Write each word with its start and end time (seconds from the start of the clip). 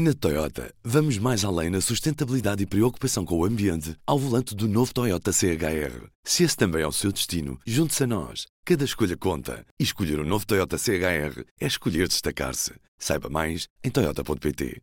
Na 0.00 0.14
Toyota, 0.14 0.72
vamos 0.84 1.18
mais 1.18 1.44
além 1.44 1.70
na 1.70 1.80
sustentabilidade 1.80 2.62
e 2.62 2.66
preocupação 2.66 3.24
com 3.24 3.36
o 3.36 3.44
ambiente 3.44 3.96
ao 4.06 4.16
volante 4.16 4.54
do 4.54 4.68
novo 4.68 4.94
Toyota 4.94 5.32
CHR. 5.32 6.06
Se 6.22 6.44
esse 6.44 6.56
também 6.56 6.82
é 6.82 6.86
o 6.86 6.92
seu 6.92 7.10
destino, 7.10 7.58
junte-se 7.66 8.04
a 8.04 8.06
nós. 8.06 8.46
Cada 8.64 8.84
escolha 8.84 9.16
conta. 9.16 9.66
E 9.76 9.82
escolher 9.82 10.20
o 10.20 10.22
um 10.22 10.24
novo 10.24 10.46
Toyota 10.46 10.78
CHR 10.78 11.42
é 11.60 11.66
escolher 11.66 12.06
destacar-se. 12.06 12.74
Saiba 12.96 13.28
mais 13.28 13.66
em 13.82 13.90
Toyota.pt. 13.90 14.80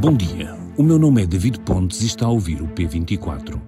Bom 0.00 0.16
dia. 0.16 0.54
O 0.78 0.82
meu 0.82 0.98
nome 0.98 1.24
é 1.24 1.26
David 1.26 1.60
Pontes 1.66 2.00
e 2.00 2.06
está 2.06 2.24
a 2.24 2.30
ouvir 2.30 2.62
o 2.62 2.68
P24. 2.68 3.60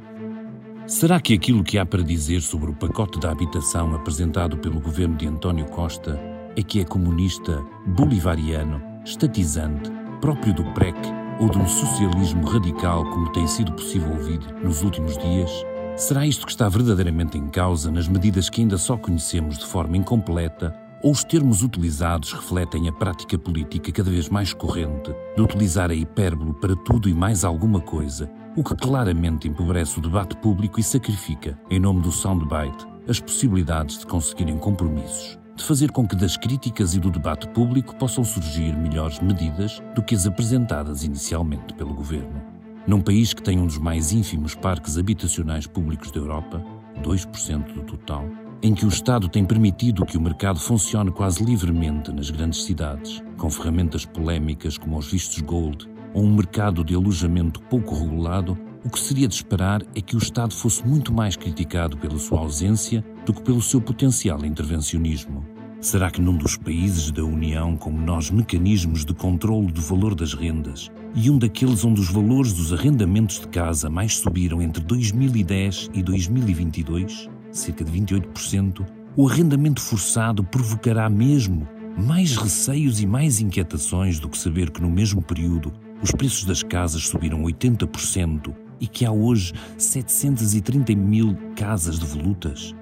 Será 0.87 1.21
que 1.21 1.34
aquilo 1.34 1.62
que 1.62 1.77
há 1.77 1.84
para 1.84 2.03
dizer 2.03 2.41
sobre 2.41 2.71
o 2.71 2.75
pacote 2.75 3.21
da 3.21 3.30
habitação 3.30 3.95
apresentado 3.95 4.57
pelo 4.57 4.80
governo 4.80 5.19
de 5.19 5.27
António 5.27 5.66
Costa 5.66 6.31
é 6.57 6.62
que 6.62 6.80
é 6.80 6.84
comunista, 6.84 7.64
bolivariano, 7.87 8.82
estatizante, 9.05 9.91
próprio 10.20 10.55
do 10.55 10.65
PREC 10.73 10.97
ou 11.41 11.48
de 11.48 11.59
um 11.59 11.66
socialismo 11.66 12.47
radical 12.47 13.05
como 13.10 13.33
tem 13.33 13.47
sido 13.47 13.73
possível 13.73 14.12
ouvir 14.12 14.41
nos 14.62 14.83
últimos 14.83 15.16
dias? 15.19 15.51
Será 15.96 16.27
isto 16.27 16.46
que 16.46 16.52
está 16.52 16.69
verdadeiramente 16.69 17.37
em 17.37 17.48
causa 17.48 17.91
nas 17.91 18.09
medidas 18.09 18.48
que 18.48 18.60
ainda 18.60 18.79
só 18.79 18.96
conhecemos 18.96 19.59
de 19.59 19.66
forma 19.66 19.96
incompleta 19.96 20.74
ou 21.02 21.10
os 21.10 21.24
termos 21.24 21.62
utilizados 21.62 22.33
refletem 22.33 22.88
a 22.88 22.93
prática 22.93 23.37
política 23.37 23.91
cada 23.91 24.10
vez 24.10 24.29
mais 24.29 24.55
corrente 24.55 25.12
de 25.34 25.43
utilizar 25.43 25.91
a 25.91 25.95
hipérbole 25.95 26.55
para 26.55 26.77
tudo 26.77 27.09
e 27.09 27.15
mais 27.15 27.45
alguma 27.45 27.80
coisa, 27.80 28.30
o 28.57 28.62
que 28.62 28.77
claramente 28.77 29.48
empobrece 29.48 29.98
o 29.98 30.02
debate 30.02 30.37
público 30.37 30.79
e 30.79 30.82
sacrifica, 30.82 31.59
em 31.69 31.80
nome 31.80 32.02
do 32.02 32.12
soundbite, 32.12 32.87
as 33.09 33.19
possibilidades 33.19 33.98
de 33.98 34.07
conseguirem 34.07 34.57
compromissos? 34.59 35.41
De 35.55 35.65
fazer 35.65 35.91
com 35.91 36.06
que 36.06 36.16
das 36.16 36.37
críticas 36.37 36.95
e 36.95 37.01
do 37.01 37.11
debate 37.11 37.47
público 37.48 37.95
possam 37.97 38.24
surgir 38.24 38.77
melhores 38.77 39.20
medidas 39.20 39.83
do 39.95 40.02
que 40.02 40.15
as 40.15 40.27
apresentadas 40.27 41.05
inicialmente 41.05 41.74
pelo 41.74 41.95
governo. 41.95 42.43
Num 42.87 43.01
país 43.01 43.32
que 43.32 43.43
tem 43.43 43.59
um 43.59 43.66
dos 43.66 43.79
mais 43.79 44.13
ínfimos 44.13 44.54
parques 44.54 44.99
habitacionais 44.99 45.66
públicos 45.66 46.10
da 46.10 46.18
Europa, 46.18 46.65
2% 47.02 47.74
do 47.74 47.82
total, 47.82 48.29
em 48.63 48.74
que 48.74 48.85
o 48.85 48.88
Estado 48.88 49.29
tem 49.29 49.45
permitido 49.45 50.07
que 50.07 50.16
o 50.16 50.21
mercado 50.21 50.59
funcione 50.59 51.10
quase 51.10 51.45
livremente 51.45 52.13
nas 52.13 52.30
grandes 52.30 52.65
cidades, 52.65 53.23
com 53.37 53.51
ferramentas 53.51 54.04
polémicas 54.04 54.79
como 54.79 54.96
os 54.96 55.10
vistos 55.10 55.41
gold 55.41 55.88
ou 56.15 56.24
um 56.24 56.35
mercado 56.35 56.85
de 56.85 56.95
alojamento 56.95 57.60
pouco 57.63 57.95
regulado, 57.95 58.59
o 58.85 58.91
que 58.91 58.98
seria 58.98 59.29
de 59.29 59.35
esperar 59.35 59.82
é 59.95 60.01
que 60.01 60.16
o 60.16 60.19
Estado 60.19 60.54
fosse 60.54 60.87
muito 60.87 61.13
mais 61.13 61.37
criticado 61.37 61.96
pela 61.96 62.19
sua 62.19 62.41
ausência 62.41 63.04
do 63.24 63.32
que 63.32 63.43
pelo 63.43 63.63
seu 63.63 63.80
potencial 63.80 64.44
intervencionismo. 64.44 65.51
Será 65.83 66.12
que 66.12 66.21
num 66.21 66.37
dos 66.37 66.56
países 66.56 67.11
da 67.11 67.25
União 67.25 67.77
com 67.77 67.91
menores 67.91 68.31
mecanismos 68.31 69.05
de 69.05 69.12
controlo 69.12 69.66
do 69.66 69.81
valor 69.81 70.15
das 70.15 70.33
rendas? 70.33 70.88
E 71.12 71.28
um 71.28 71.37
daqueles 71.37 71.84
onde 71.84 72.00
os 72.00 72.09
valores 72.09 72.53
dos 72.53 72.72
arrendamentos 72.72 73.41
de 73.41 73.49
casa 73.49 73.91
mais 73.91 74.16
subiram 74.16 74.62
entre 74.62 74.81
2010 74.81 75.91
e 75.93 76.00
2022, 76.00 77.28
cerca 77.50 77.83
de 77.83 77.91
28%, 78.00 78.87
o 79.16 79.28
arrendamento 79.28 79.81
forçado 79.81 80.44
provocará 80.44 81.10
mesmo 81.10 81.66
mais 81.99 82.37
receios 82.37 83.00
e 83.00 83.06
mais 83.06 83.41
inquietações 83.41 84.21
do 84.21 84.28
que 84.28 84.38
saber 84.38 84.71
que 84.71 84.81
no 84.81 84.88
mesmo 84.88 85.21
período 85.21 85.72
os 86.00 86.12
preços 86.12 86.44
das 86.44 86.62
casas 86.62 87.09
subiram 87.09 87.43
80% 87.43 88.55
e 88.81 88.87
que 88.87 89.05
há 89.05 89.10
hoje 89.10 89.53
730 89.77 90.94
mil 90.94 91.37
casas 91.56 91.99
devolutas? 91.99 92.72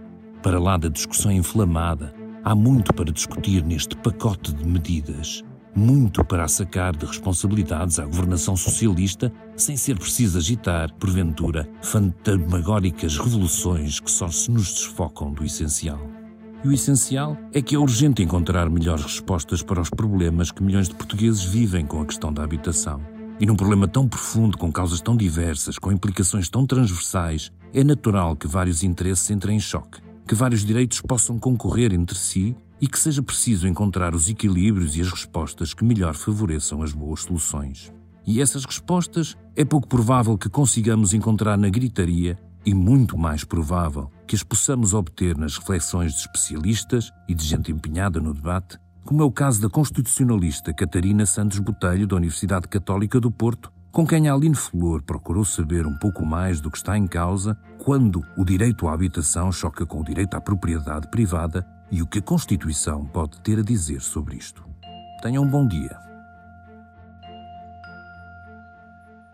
Para 0.42 0.60
lá 0.60 0.76
da 0.76 0.88
discussão 0.88 1.32
inflamada, 1.32 2.19
há 2.44 2.54
muito 2.54 2.92
para 2.92 3.12
discutir 3.12 3.64
neste 3.64 3.96
pacote 3.96 4.52
de 4.52 4.66
medidas. 4.66 5.42
Muito 5.74 6.24
para 6.24 6.48
sacar 6.48 6.96
de 6.96 7.06
responsabilidades 7.06 7.98
à 7.98 8.04
governação 8.04 8.56
socialista, 8.56 9.32
sem 9.56 9.76
ser 9.76 9.98
preciso 9.98 10.38
agitar, 10.38 10.92
porventura, 10.94 11.68
fantasmagóricas 11.80 13.16
revoluções 13.16 14.00
que 14.00 14.10
só 14.10 14.28
se 14.28 14.50
nos 14.50 14.72
desfocam 14.72 15.32
do 15.32 15.44
essencial. 15.44 16.00
E 16.64 16.68
o 16.68 16.72
essencial 16.72 17.38
é 17.52 17.62
que 17.62 17.74
é 17.74 17.78
urgente 17.78 18.22
encontrar 18.22 18.68
melhores 18.68 19.04
respostas 19.04 19.62
para 19.62 19.80
os 19.80 19.88
problemas 19.88 20.50
que 20.50 20.62
milhões 20.62 20.88
de 20.88 20.94
portugueses 20.94 21.42
vivem 21.42 21.86
com 21.86 22.02
a 22.02 22.06
questão 22.06 22.32
da 22.32 22.42
habitação. 22.42 23.00
E 23.38 23.46
num 23.46 23.56
problema 23.56 23.88
tão 23.88 24.06
profundo, 24.06 24.58
com 24.58 24.70
causas 24.70 25.00
tão 25.00 25.16
diversas, 25.16 25.78
com 25.78 25.90
implicações 25.90 26.50
tão 26.50 26.66
transversais, 26.66 27.50
é 27.72 27.82
natural 27.82 28.36
que 28.36 28.46
vários 28.46 28.82
interesses 28.82 29.30
entrem 29.30 29.56
em 29.56 29.60
choque, 29.60 30.02
que 30.30 30.34
vários 30.36 30.64
direitos 30.64 31.00
possam 31.00 31.40
concorrer 31.40 31.92
entre 31.92 32.16
si 32.16 32.54
e 32.80 32.86
que 32.86 33.00
seja 33.00 33.20
preciso 33.20 33.66
encontrar 33.66 34.14
os 34.14 34.28
equilíbrios 34.28 34.94
e 34.94 35.00
as 35.00 35.10
respostas 35.10 35.74
que 35.74 35.84
melhor 35.84 36.14
favoreçam 36.14 36.84
as 36.84 36.92
boas 36.92 37.22
soluções. 37.22 37.92
E 38.24 38.40
essas 38.40 38.64
respostas 38.64 39.36
é 39.56 39.64
pouco 39.64 39.88
provável 39.88 40.38
que 40.38 40.48
consigamos 40.48 41.12
encontrar 41.12 41.58
na 41.58 41.68
gritaria 41.68 42.38
e 42.64 42.72
muito 42.72 43.18
mais 43.18 43.42
provável 43.42 44.08
que 44.24 44.36
as 44.36 44.44
possamos 44.44 44.94
obter 44.94 45.36
nas 45.36 45.58
reflexões 45.58 46.12
de 46.12 46.20
especialistas 46.20 47.10
e 47.28 47.34
de 47.34 47.44
gente 47.44 47.72
empenhada 47.72 48.20
no 48.20 48.32
debate 48.32 48.78
como 49.04 49.22
é 49.22 49.24
o 49.24 49.32
caso 49.32 49.60
da 49.60 49.68
constitucionalista 49.68 50.72
Catarina 50.72 51.26
Santos 51.26 51.58
Botelho, 51.58 52.06
da 52.06 52.14
Universidade 52.14 52.68
Católica 52.68 53.18
do 53.18 53.30
Porto, 53.30 53.72
com 53.92 54.06
quem 54.06 54.28
Aline 54.28 54.54
Flor 54.54 55.02
procurou 55.02 55.44
saber 55.44 55.86
um 55.86 55.96
pouco 55.98 56.24
mais 56.24 56.60
do 56.60 56.70
que 56.70 56.76
está 56.76 56.96
em 56.96 57.06
causa 57.06 57.56
quando 57.78 58.24
o 58.36 58.44
direito 58.44 58.86
à 58.86 58.92
habitação 58.92 59.50
choca 59.50 59.84
com 59.84 60.00
o 60.00 60.04
direito 60.04 60.34
à 60.34 60.40
propriedade 60.40 61.08
privada 61.08 61.66
e 61.90 62.00
o 62.00 62.06
que 62.06 62.20
a 62.20 62.22
Constituição 62.22 63.04
pode 63.04 63.40
ter 63.40 63.58
a 63.58 63.62
dizer 63.62 64.00
sobre 64.00 64.36
isto. 64.36 64.64
Tenham 65.22 65.42
um 65.42 65.48
bom 65.48 65.66
dia. 65.66 66.09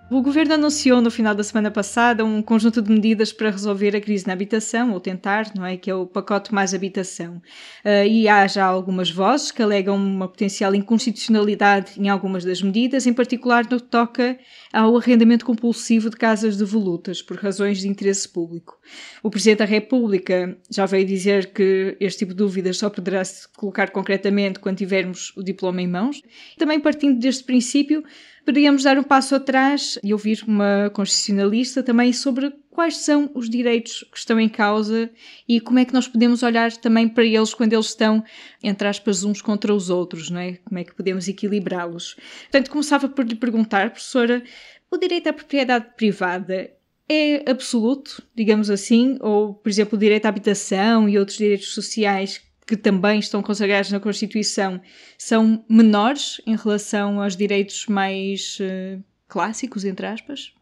O 0.09 0.23
governo 0.23 0.55
anunciou 0.55 1.01
no 1.01 1.11
final 1.11 1.35
da 1.35 1.43
semana 1.43 1.69
passada 1.69 2.25
um 2.25 2.41
conjunto 2.41 2.81
de 2.81 2.93
medidas 2.93 3.33
para 3.33 3.51
resolver 3.51 3.97
a 3.97 4.01
crise 4.01 4.25
na 4.25 4.35
habitação, 4.35 4.93
ou 4.93 5.01
tentar, 5.01 5.51
não 5.53 5.67
é? 5.67 5.77
Que 5.77 5.91
é 5.91 5.95
o 5.97 6.07
pacote 6.07 6.55
mais 6.55 6.73
habitação. 6.73 7.43
Uh, 7.85 8.07
e 8.09 8.29
há 8.29 8.47
já 8.47 8.65
algumas 8.65 9.11
vozes 9.11 9.51
que 9.51 9.61
alegam 9.61 9.97
uma 9.97 10.29
potencial 10.29 10.77
inconstitucionalidade 10.77 12.01
em 12.01 12.09
algumas 12.09 12.45
das 12.45 12.63
medidas, 12.63 13.05
em 13.05 13.13
particular 13.13 13.65
no 13.69 13.81
que 13.81 13.89
toca 13.89 14.39
ao 14.73 14.97
arrendamento 14.97 15.45
compulsivo 15.45 16.09
de 16.09 16.17
casas 16.17 16.57
devolutas, 16.57 17.21
por 17.21 17.37
razões 17.39 17.81
de 17.81 17.89
interesse 17.89 18.29
público. 18.29 18.79
O 19.25 19.31
Presidente 19.31 19.59
da 19.59 19.65
República 19.65 20.57
já 20.71 20.87
veio 20.87 21.05
dizer 21.05 21.53
que 21.53 21.97
este 21.99 22.21
tipo 22.21 22.31
de 22.31 22.39
dúvidas 22.39 22.79
só 22.79 22.89
poderá 22.89 23.25
se 23.25 23.49
colocar 23.57 23.91
concretamente 23.91 24.61
quando 24.61 24.77
tivermos 24.77 25.33
o 25.37 25.43
diploma 25.43 25.83
em 25.83 25.89
mãos. 25.89 26.23
Também 26.57 26.79
partindo 26.79 27.19
deste 27.19 27.43
princípio, 27.43 28.05
poderíamos 28.47 28.85
dar 28.85 28.97
um 28.97 29.03
passo 29.03 29.35
atrás 29.35 29.99
e 30.05 30.13
ouvir 30.13 30.45
uma 30.47 30.89
constitucionalista 30.95 31.83
também 31.83 32.13
sobre 32.13 32.55
quais 32.71 32.99
são 32.99 33.29
os 33.35 33.51
direitos 33.51 34.05
que 34.11 34.17
estão 34.17 34.39
em 34.39 34.49
causa 34.49 35.11
e 35.49 35.61
como 35.61 35.81
é 35.81 35.85
que 35.85 35.93
nós 35.93 36.07
podemos 36.07 36.45
olhar 36.45 36.71
também 36.77 37.09
para 37.09 37.25
eles 37.25 37.53
quando 37.53 37.73
eles 37.73 37.87
estão, 37.87 38.23
entre 38.63 38.87
aspas, 38.87 39.25
uns 39.25 39.43
contra 39.43 39.75
os 39.75 39.91
outros, 39.91 40.31
não 40.31 40.39
é? 40.39 40.59
Como 40.65 40.79
é 40.79 40.85
que 40.85 40.95
podemos 40.95 41.27
equilibrá-los? 41.27 42.15
Portanto, 42.43 42.71
começava 42.71 43.09
por 43.09 43.27
lhe 43.27 43.35
perguntar, 43.35 43.91
professora, 43.91 44.45
o 44.89 44.97
direito 44.97 45.27
à 45.27 45.33
propriedade 45.33 45.87
privada 45.97 46.71
é 47.09 47.51
absoluto, 47.51 48.23
digamos 48.33 48.71
assim, 48.71 49.19
ou, 49.21 49.55
por 49.55 49.69
exemplo, 49.69 49.97
o 49.97 50.01
direito 50.01 50.27
à 50.27 50.29
habitação 50.29 51.09
e 51.09 51.19
outros 51.19 51.37
direitos 51.37 51.75
sociais 51.75 52.46
que 52.67 52.77
também 52.77 53.21
estão 53.21 53.43
consagrados 53.43 53.91
na 53.91 54.01
Constituição, 54.01 54.81
são 55.17 55.65
menores 55.69 56.41
em 56.47 56.57
relação 56.57 57.23
aos 57.23 57.37
direitos 57.37 57.87
mais 57.87 58.59
uh, 58.61 59.03
clássicos, 59.29 59.85
entre 59.85 60.07
aspas? 60.07 60.53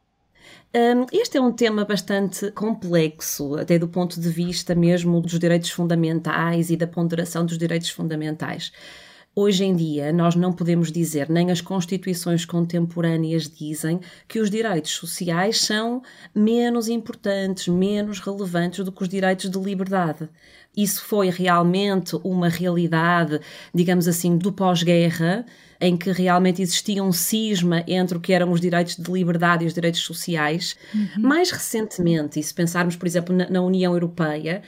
Um, 0.77 1.07
este 1.13 1.39
é 1.39 1.41
um 1.41 1.53
tema 1.53 1.85
bastante 1.85 2.51
complexo, 2.51 3.55
até 3.55 3.79
do 3.79 3.89
ponto 3.89 4.21
de 4.21 4.29
vista 4.29 4.75
mesmo 4.75 5.21
dos 5.21 5.39
direitos 5.39 5.71
fundamentais 5.71 6.69
e 6.69 6.77
da 6.77 6.87
ponderação 6.87 7.47
dos 7.47 7.57
direitos 7.57 7.89
fundamentais. 7.91 8.73
Hoje 9.37 9.65
em 9.65 9.75
dia, 9.75 10.13
nós 10.13 10.37
não 10.37 10.53
podemos 10.53 10.93
dizer, 10.93 11.29
nem 11.29 11.51
as 11.51 11.61
constituições 11.61 12.45
contemporâneas 12.45 13.51
dizem, 13.51 13.99
que 14.29 14.39
os 14.39 14.49
direitos 14.49 14.93
sociais 14.93 15.61
são 15.61 16.03
menos 16.33 16.89
importantes, 16.89 17.67
menos 17.67 18.21
relevantes 18.21 18.85
do 18.85 18.93
que 18.93 19.03
os 19.03 19.09
direitos 19.09 19.51
de 19.51 19.59
liberdade. 19.59 20.29
Isso 20.77 21.03
foi 21.05 21.31
realmente 21.31 22.17
uma 22.23 22.49
realidade, 22.49 23.41
digamos 23.75 24.07
assim, 24.07 24.39
do 24.39 24.53
pós-guerra, 24.53 25.45
em 25.81 25.97
que 25.97 26.13
realmente 26.13 26.63
existia 26.63 27.03
um 27.03 27.13
cisma 27.13 27.83
entre 27.89 28.17
o 28.17 28.21
que 28.21 28.33
eram 28.33 28.53
os 28.53 28.61
direitos 28.61 28.97
de 28.97 29.11
liberdade 29.11 29.65
e 29.65 29.67
os 29.67 29.75
direitos 29.75 30.03
sociais. 30.03 30.77
Uhum. 30.95 31.23
Mais 31.23 31.51
recentemente, 31.51 32.39
e 32.39 32.43
se 32.43 32.55
pensarmos, 32.55 32.95
por 32.95 33.07
exemplo, 33.07 33.35
na, 33.35 33.51
na 33.51 33.61
União 33.61 33.93
Europeia, 33.93 34.63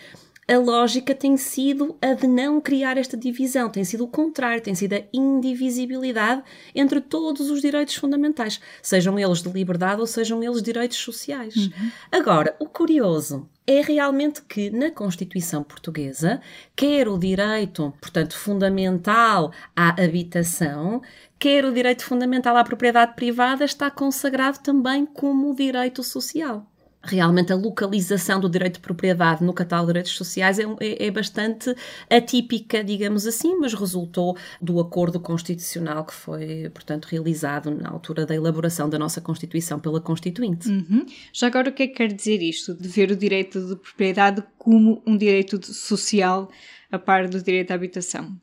a 0.48 0.58
lógica 0.58 1.14
tem 1.14 1.36
sido 1.36 1.96
a 2.00 2.14
de 2.14 2.28
não 2.28 2.60
criar 2.60 2.96
esta 2.96 3.16
divisão, 3.16 3.68
tem 3.68 3.84
sido 3.84 4.04
o 4.04 4.08
contrário, 4.08 4.62
tem 4.62 4.74
sido 4.74 4.94
a 4.94 5.02
indivisibilidade 5.12 6.42
entre 6.74 7.00
todos 7.00 7.50
os 7.50 7.60
direitos 7.60 7.96
fundamentais, 7.96 8.60
sejam 8.80 9.18
eles 9.18 9.42
de 9.42 9.48
liberdade 9.48 10.00
ou 10.00 10.06
sejam 10.06 10.42
eles 10.42 10.62
direitos 10.62 10.98
sociais. 10.98 11.56
Uhum. 11.56 11.90
Agora, 12.12 12.54
o 12.60 12.66
curioso 12.66 13.48
é 13.66 13.80
realmente 13.80 14.40
que 14.42 14.70
na 14.70 14.92
Constituição 14.92 15.64
Portuguesa, 15.64 16.40
quer 16.76 17.08
o 17.08 17.18
direito, 17.18 17.92
portanto, 18.00 18.38
fundamental 18.38 19.52
à 19.74 20.00
habitação, 20.00 21.02
quer 21.40 21.64
o 21.64 21.72
direito 21.72 22.04
fundamental 22.04 22.56
à 22.56 22.62
propriedade 22.62 23.16
privada 23.16 23.64
está 23.64 23.90
consagrado 23.90 24.60
também 24.60 25.04
como 25.04 25.54
direito 25.56 26.04
social 26.04 26.64
realmente 27.06 27.52
a 27.52 27.56
localização 27.56 28.40
do 28.40 28.48
direito 28.48 28.74
de 28.74 28.80
propriedade 28.80 29.44
no 29.44 29.52
catálogo 29.52 29.86
de 29.88 29.92
direitos 29.94 30.12
sociais 30.12 30.58
é, 30.58 30.64
é, 30.80 31.06
é, 31.06 31.10
bastante 31.10 31.74
atípica, 32.10 32.82
digamos 32.82 33.26
assim, 33.26 33.56
mas 33.56 33.74
resultou 33.74 34.36
do 34.60 34.80
acordo 34.80 35.20
constitucional 35.20 36.04
que 36.04 36.14
foi, 36.14 36.70
portanto, 36.70 37.06
realizado 37.06 37.70
na 37.70 37.90
altura 37.90 38.26
da 38.26 38.34
elaboração 38.34 38.88
da 38.88 38.98
nossa 38.98 39.20
Constituição 39.20 39.78
pela 39.78 40.00
Constituinte. 40.00 40.68
Uhum. 40.68 41.06
Já 41.32 41.46
agora, 41.46 41.70
o 41.70 41.72
que 41.72 41.84
é 41.84 41.86
que 41.86 41.94
quer 41.94 42.12
dizer 42.12 42.42
isto, 42.42 42.74
de 42.74 42.88
ver 42.88 43.10
o 43.10 43.16
direito 43.16 43.60
de 43.60 43.76
propriedade 43.76 44.42
como 44.58 45.02
um 45.06 45.16
direito 45.16 45.64
social 45.72 46.50
a 46.90 46.98
par 46.98 47.28
do 47.28 47.42
direito 47.42 47.70
à 47.70 47.74
habitação? 47.74 48.36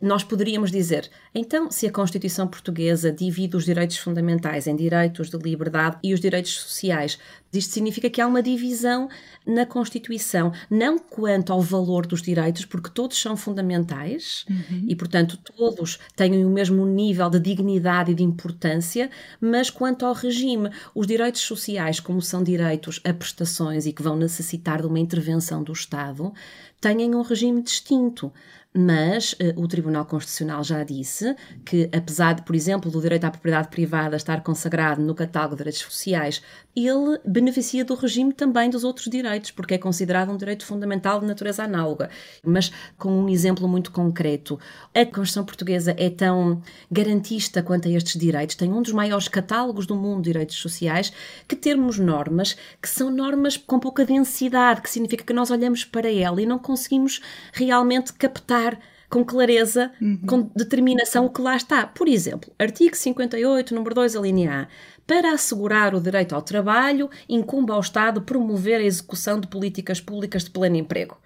nós 0.00 0.22
poderíamos 0.22 0.70
dizer, 0.70 1.10
então, 1.34 1.70
se 1.70 1.86
a 1.86 1.92
Constituição 1.92 2.46
Portuguesa 2.46 3.10
divide 3.10 3.56
os 3.56 3.64
direitos 3.64 3.96
fundamentais 3.96 4.66
em 4.66 4.76
direitos 4.76 5.30
de 5.30 5.38
liberdade 5.38 5.96
e 6.02 6.12
os 6.12 6.20
direitos 6.20 6.52
sociais, 6.52 7.18
isto 7.52 7.72
significa 7.72 8.10
que 8.10 8.20
há 8.20 8.26
uma 8.26 8.42
divisão 8.42 9.08
na 9.46 9.64
Constituição, 9.64 10.52
não 10.68 10.98
quanto 10.98 11.52
ao 11.52 11.62
valor 11.62 12.06
dos 12.06 12.20
direitos, 12.20 12.64
porque 12.64 12.90
todos 12.90 13.20
são 13.20 13.36
fundamentais 13.36 14.44
uhum. 14.50 14.84
e, 14.88 14.96
portanto, 14.96 15.38
todos 15.38 15.98
têm 16.14 16.44
o 16.44 16.50
mesmo 16.50 16.84
nível 16.84 17.30
de 17.30 17.38
dignidade 17.38 18.12
e 18.12 18.14
de 18.14 18.22
importância, 18.22 19.08
mas 19.40 19.70
quanto 19.70 20.04
ao 20.04 20.12
regime, 20.12 20.70
os 20.94 21.06
direitos 21.06 21.42
sociais, 21.42 22.00
como 22.00 22.20
são 22.20 22.42
direitos 22.42 23.00
a 23.04 23.12
prestações 23.12 23.86
e 23.86 23.92
que 23.92 24.02
vão 24.02 24.16
necessitar 24.16 24.80
de 24.80 24.86
uma 24.86 24.98
intervenção 24.98 25.62
do 25.62 25.72
Estado, 25.72 26.32
têm 26.80 27.14
um 27.14 27.22
regime 27.22 27.62
distinto 27.62 28.32
mas 28.76 29.32
uh, 29.32 29.60
o 29.60 29.66
Tribunal 29.66 30.04
Constitucional 30.04 30.62
já 30.62 30.84
disse 30.84 31.34
que, 31.64 31.88
apesar 31.96 32.34
de, 32.34 32.42
por 32.42 32.54
exemplo, 32.54 32.90
do 32.90 33.00
direito 33.00 33.24
à 33.24 33.30
propriedade 33.30 33.68
privada 33.68 34.16
estar 34.16 34.42
consagrado 34.42 35.00
no 35.00 35.14
catálogo 35.14 35.54
de 35.54 35.58
direitos 35.58 35.80
sociais, 35.80 36.42
ele 36.74 37.18
beneficia 37.36 37.84
do 37.84 37.94
regime 37.94 38.32
também 38.32 38.70
dos 38.70 38.82
outros 38.82 39.10
direitos, 39.10 39.50
porque 39.50 39.74
é 39.74 39.78
considerado 39.78 40.32
um 40.32 40.38
direito 40.38 40.64
fundamental 40.64 41.20
de 41.20 41.26
natureza 41.26 41.64
análoga. 41.64 42.08
Mas 42.42 42.72
com 42.96 43.10
um 43.10 43.28
exemplo 43.28 43.68
muito 43.68 43.92
concreto, 43.92 44.58
a 44.94 45.04
Constituição 45.04 45.44
Portuguesa 45.44 45.94
é 45.98 46.08
tão 46.08 46.62
garantista 46.90 47.62
quanto 47.62 47.88
a 47.88 47.90
estes 47.90 48.18
direitos, 48.18 48.56
tem 48.56 48.72
um 48.72 48.80
dos 48.80 48.92
maiores 48.92 49.28
catálogos 49.28 49.86
do 49.86 49.94
mundo 49.94 50.22
de 50.22 50.30
direitos 50.30 50.56
sociais, 50.56 51.12
que 51.46 51.54
termos 51.54 51.98
normas 51.98 52.56
que 52.80 52.88
são 52.88 53.10
normas 53.10 53.58
com 53.58 53.78
pouca 53.78 54.06
densidade, 54.06 54.80
que 54.80 54.88
significa 54.88 55.22
que 55.22 55.34
nós 55.34 55.50
olhamos 55.50 55.84
para 55.84 56.10
ela 56.10 56.40
e 56.40 56.46
não 56.46 56.58
conseguimos 56.58 57.20
realmente 57.52 58.14
captar 58.14 58.78
com 59.08 59.24
clareza, 59.24 59.92
uhum. 60.00 60.18
com 60.26 60.50
determinação 60.54 61.26
o 61.26 61.30
que 61.30 61.40
lá 61.40 61.56
está. 61.56 61.86
Por 61.86 62.08
exemplo, 62.08 62.50
artigo 62.58 62.96
58, 62.96 63.74
número 63.74 63.94
2, 63.94 64.16
a 64.16 64.20
linha 64.20 64.62
A. 64.62 64.68
Para 65.06 65.32
assegurar 65.32 65.94
o 65.94 66.00
direito 66.00 66.34
ao 66.34 66.42
trabalho, 66.42 67.08
incumbe 67.28 67.70
ao 67.70 67.80
Estado 67.80 68.22
promover 68.22 68.80
a 68.80 68.84
execução 68.84 69.38
de 69.38 69.46
políticas 69.46 70.00
públicas 70.00 70.44
de 70.44 70.50
pleno 70.50 70.76
emprego. 70.76 71.16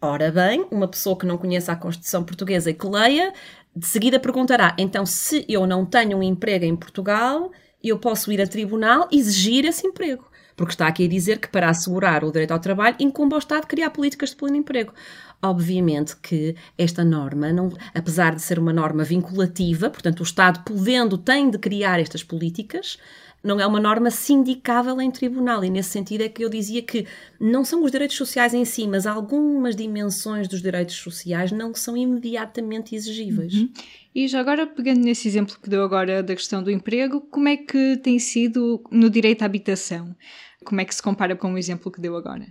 Ora 0.00 0.30
bem, 0.30 0.66
uma 0.70 0.86
pessoa 0.86 1.16
que 1.16 1.24
não 1.24 1.38
conheça 1.38 1.72
a 1.72 1.76
Constituição 1.76 2.22
Portuguesa 2.22 2.70
e 2.70 2.74
que 2.74 2.86
leia, 2.86 3.32
de 3.74 3.86
seguida 3.86 4.20
perguntará: 4.20 4.76
então, 4.78 5.06
se 5.06 5.46
eu 5.48 5.66
não 5.66 5.86
tenho 5.86 6.18
um 6.18 6.22
emprego 6.22 6.66
em 6.66 6.76
Portugal, 6.76 7.50
eu 7.82 7.98
posso 7.98 8.30
ir 8.30 8.42
a 8.42 8.46
tribunal 8.46 9.08
exigir 9.10 9.64
esse 9.64 9.86
emprego 9.86 10.30
porque 10.56 10.72
está 10.72 10.86
aqui 10.86 11.04
a 11.04 11.08
dizer 11.08 11.38
que 11.38 11.48
para 11.48 11.68
assegurar 11.68 12.24
o 12.24 12.30
direito 12.30 12.52
ao 12.52 12.58
trabalho 12.58 12.96
incumbe 12.98 13.34
ao 13.34 13.38
Estado 13.38 13.66
criar 13.66 13.90
políticas 13.90 14.30
de 14.30 14.36
pleno 14.36 14.56
emprego. 14.56 14.92
Obviamente 15.42 16.16
que 16.16 16.56
esta 16.78 17.04
norma, 17.04 17.52
não, 17.52 17.70
apesar 17.94 18.34
de 18.34 18.42
ser 18.42 18.58
uma 18.58 18.72
norma 18.72 19.04
vinculativa, 19.04 19.90
portanto, 19.90 20.20
o 20.20 20.22
Estado 20.22 20.62
podendo, 20.64 21.18
tem 21.18 21.50
de 21.50 21.58
criar 21.58 22.00
estas 22.00 22.22
políticas, 22.22 22.98
não 23.44 23.60
é 23.60 23.66
uma 23.66 23.78
norma 23.78 24.10
sindicável 24.10 25.00
em 25.00 25.10
tribunal. 25.10 25.62
E 25.62 25.68
nesse 25.68 25.90
sentido 25.90 26.22
é 26.22 26.28
que 26.28 26.42
eu 26.42 26.48
dizia 26.48 26.80
que 26.80 27.06
não 27.38 27.64
são 27.64 27.84
os 27.84 27.92
direitos 27.92 28.16
sociais 28.16 28.54
em 28.54 28.64
si, 28.64 28.88
mas 28.88 29.06
algumas 29.06 29.76
dimensões 29.76 30.48
dos 30.48 30.62
direitos 30.62 30.96
sociais 30.96 31.52
não 31.52 31.74
são 31.74 31.94
imediatamente 31.94 32.96
exigíveis. 32.96 33.52
Uhum. 33.52 33.70
E 34.14 34.26
já 34.26 34.40
agora, 34.40 34.66
pegando 34.66 35.00
nesse 35.00 35.28
exemplo 35.28 35.58
que 35.62 35.68
deu 35.68 35.82
agora 35.82 36.22
da 36.22 36.34
questão 36.34 36.62
do 36.62 36.70
emprego, 36.70 37.20
como 37.20 37.48
é 37.48 37.56
que 37.56 37.98
tem 37.98 38.18
sido 38.18 38.82
no 38.90 39.10
direito 39.10 39.42
à 39.42 39.44
habitação? 39.44 40.16
Como 40.64 40.80
é 40.80 40.84
que 40.84 40.94
se 40.94 41.02
compara 41.02 41.36
com 41.36 41.52
o 41.52 41.58
exemplo 41.58 41.92
que 41.92 42.00
deu 42.00 42.16
agora? 42.16 42.46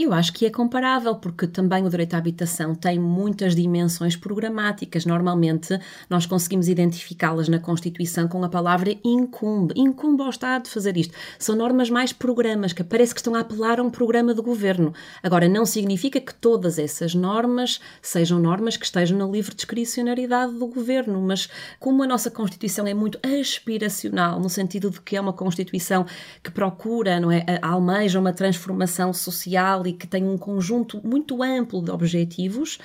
Eu 0.00 0.12
acho 0.12 0.32
que 0.32 0.46
é 0.46 0.50
comparável, 0.50 1.16
porque 1.16 1.44
também 1.44 1.84
o 1.84 1.90
direito 1.90 2.14
à 2.14 2.18
habitação 2.18 2.72
tem 2.72 3.00
muitas 3.00 3.56
dimensões 3.56 4.14
programáticas. 4.14 5.04
Normalmente, 5.04 5.76
nós 6.08 6.24
conseguimos 6.24 6.68
identificá-las 6.68 7.48
na 7.48 7.58
Constituição 7.58 8.28
com 8.28 8.44
a 8.44 8.48
palavra 8.48 8.96
incumbe. 9.02 9.74
Incumbe 9.76 10.22
ao 10.22 10.30
Estado 10.30 10.68
fazer 10.68 10.96
isto. 10.96 11.12
São 11.36 11.56
normas 11.56 11.90
mais 11.90 12.12
programas, 12.12 12.72
que 12.72 12.84
parece 12.84 13.12
que 13.12 13.18
estão 13.18 13.34
a 13.34 13.40
apelar 13.40 13.80
a 13.80 13.82
um 13.82 13.90
programa 13.90 14.32
de 14.32 14.40
governo. 14.40 14.94
Agora, 15.20 15.48
não 15.48 15.66
significa 15.66 16.20
que 16.20 16.32
todas 16.32 16.78
essas 16.78 17.12
normas 17.12 17.80
sejam 18.00 18.38
normas 18.38 18.76
que 18.76 18.84
estejam 18.84 19.18
na 19.18 19.26
livre 19.26 19.52
discricionariedade 19.52 20.52
do 20.52 20.68
governo, 20.68 21.20
mas 21.20 21.48
como 21.80 22.04
a 22.04 22.06
nossa 22.06 22.30
Constituição 22.30 22.86
é 22.86 22.94
muito 22.94 23.18
aspiracional, 23.20 24.38
no 24.38 24.48
sentido 24.48 24.90
de 24.90 25.00
que 25.00 25.16
é 25.16 25.20
uma 25.20 25.32
Constituição 25.32 26.06
que 26.40 26.52
procura, 26.52 27.18
não 27.18 27.32
é, 27.32 27.44
almeja 27.60 28.20
uma 28.20 28.32
transformação 28.32 29.12
social 29.12 29.87
e 29.88 29.92
que 29.92 30.06
tem 30.06 30.24
um 30.24 30.38
conjunto 30.38 31.00
muito 31.06 31.42
amplo 31.42 31.82
de 31.82 31.90
objetivos, 31.90 32.78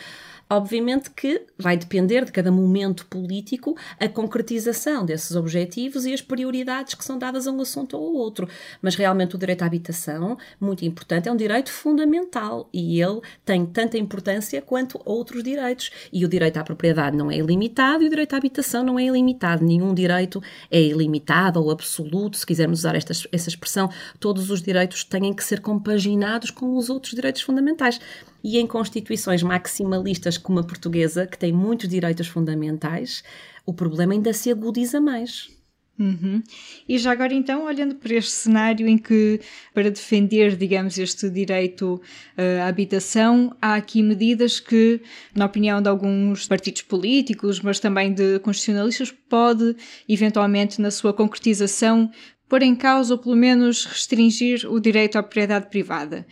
Obviamente 0.49 1.09
que 1.09 1.45
vai 1.57 1.75
depender 1.75 2.25
de 2.25 2.31
cada 2.31 2.51
momento 2.51 3.05
político 3.07 3.75
a 3.99 4.07
concretização 4.07 5.05
desses 5.05 5.35
objetivos 5.35 6.05
e 6.05 6.13
as 6.13 6.21
prioridades 6.21 6.93
que 6.93 7.03
são 7.03 7.17
dadas 7.17 7.47
a 7.47 7.51
um 7.51 7.61
assunto 7.61 7.97
ou 7.97 8.15
outro. 8.15 8.47
Mas 8.81 8.95
realmente 8.95 9.35
o 9.35 9.39
direito 9.39 9.63
à 9.63 9.65
habitação, 9.65 10.37
muito 10.59 10.85
importante, 10.85 11.27
é 11.27 11.31
um 11.31 11.35
direito 11.35 11.71
fundamental 11.71 12.69
e 12.71 13.01
ele 13.01 13.21
tem 13.43 13.65
tanta 13.65 13.97
importância 13.97 14.61
quanto 14.61 15.01
outros 15.05 15.43
direitos. 15.43 15.91
E 16.11 16.23
o 16.23 16.27
direito 16.27 16.57
à 16.57 16.63
propriedade 16.63 17.17
não 17.17 17.31
é 17.31 17.37
ilimitado 17.37 18.03
e 18.03 18.07
o 18.07 18.09
direito 18.09 18.33
à 18.33 18.37
habitação 18.37 18.83
não 18.83 18.99
é 18.99 19.05
ilimitado. 19.05 19.65
Nenhum 19.65 19.93
direito 19.93 20.41
é 20.69 20.81
ilimitado 20.81 21.61
ou 21.61 21.71
absoluto, 21.71 22.37
se 22.37 22.45
quisermos 22.45 22.79
usar 22.79 22.95
esta, 22.95 23.13
essa 23.31 23.49
expressão. 23.49 23.89
Todos 24.19 24.51
os 24.51 24.61
direitos 24.61 25.03
têm 25.03 25.33
que 25.33 25.43
ser 25.43 25.61
compaginados 25.61 26.51
com 26.51 26.75
os 26.77 26.89
outros 26.89 27.13
direitos 27.13 27.41
fundamentais 27.41 27.99
e 28.43 28.57
em 28.57 28.67
constituições 28.67 29.41
maximalistas 29.41 30.32
como 30.37 30.59
a 30.59 30.63
portuguesa, 30.63 31.27
que 31.27 31.37
tem 31.37 31.51
muitos 31.51 31.87
direitos 31.87 32.27
fundamentais, 32.27 33.23
o 33.65 33.73
problema 33.73 34.13
ainda 34.13 34.33
se 34.33 34.51
agudiza 34.51 34.99
mais. 34.99 35.49
Uhum. 35.97 36.41
E 36.89 36.97
já 36.97 37.11
agora, 37.11 37.33
então, 37.33 37.65
olhando 37.65 37.95
para 37.95 38.15
este 38.15 38.31
cenário 38.31 38.87
em 38.87 38.97
que, 38.97 39.39
para 39.73 39.91
defender, 39.91 40.55
digamos, 40.55 40.97
este 40.97 41.29
direito 41.29 42.01
uh, 42.35 42.63
à 42.63 42.67
habitação, 42.67 43.55
há 43.61 43.75
aqui 43.75 44.01
medidas 44.01 44.59
que, 44.59 45.01
na 45.35 45.45
opinião 45.45 45.81
de 45.81 45.87
alguns 45.87 46.47
partidos 46.47 46.81
políticos, 46.81 47.61
mas 47.61 47.79
também 47.79 48.11
de 48.11 48.39
constitucionalistas, 48.39 49.11
pode, 49.29 49.75
eventualmente, 50.09 50.81
na 50.81 50.89
sua 50.89 51.13
concretização, 51.13 52.09
pôr 52.49 52.63
em 52.63 52.75
causa 52.75 53.13
ou, 53.13 53.19
pelo 53.19 53.35
menos, 53.35 53.85
restringir 53.85 54.65
o 54.71 54.79
direito 54.79 55.17
à 55.17 55.21
propriedade 55.21 55.69
privada 55.69 56.25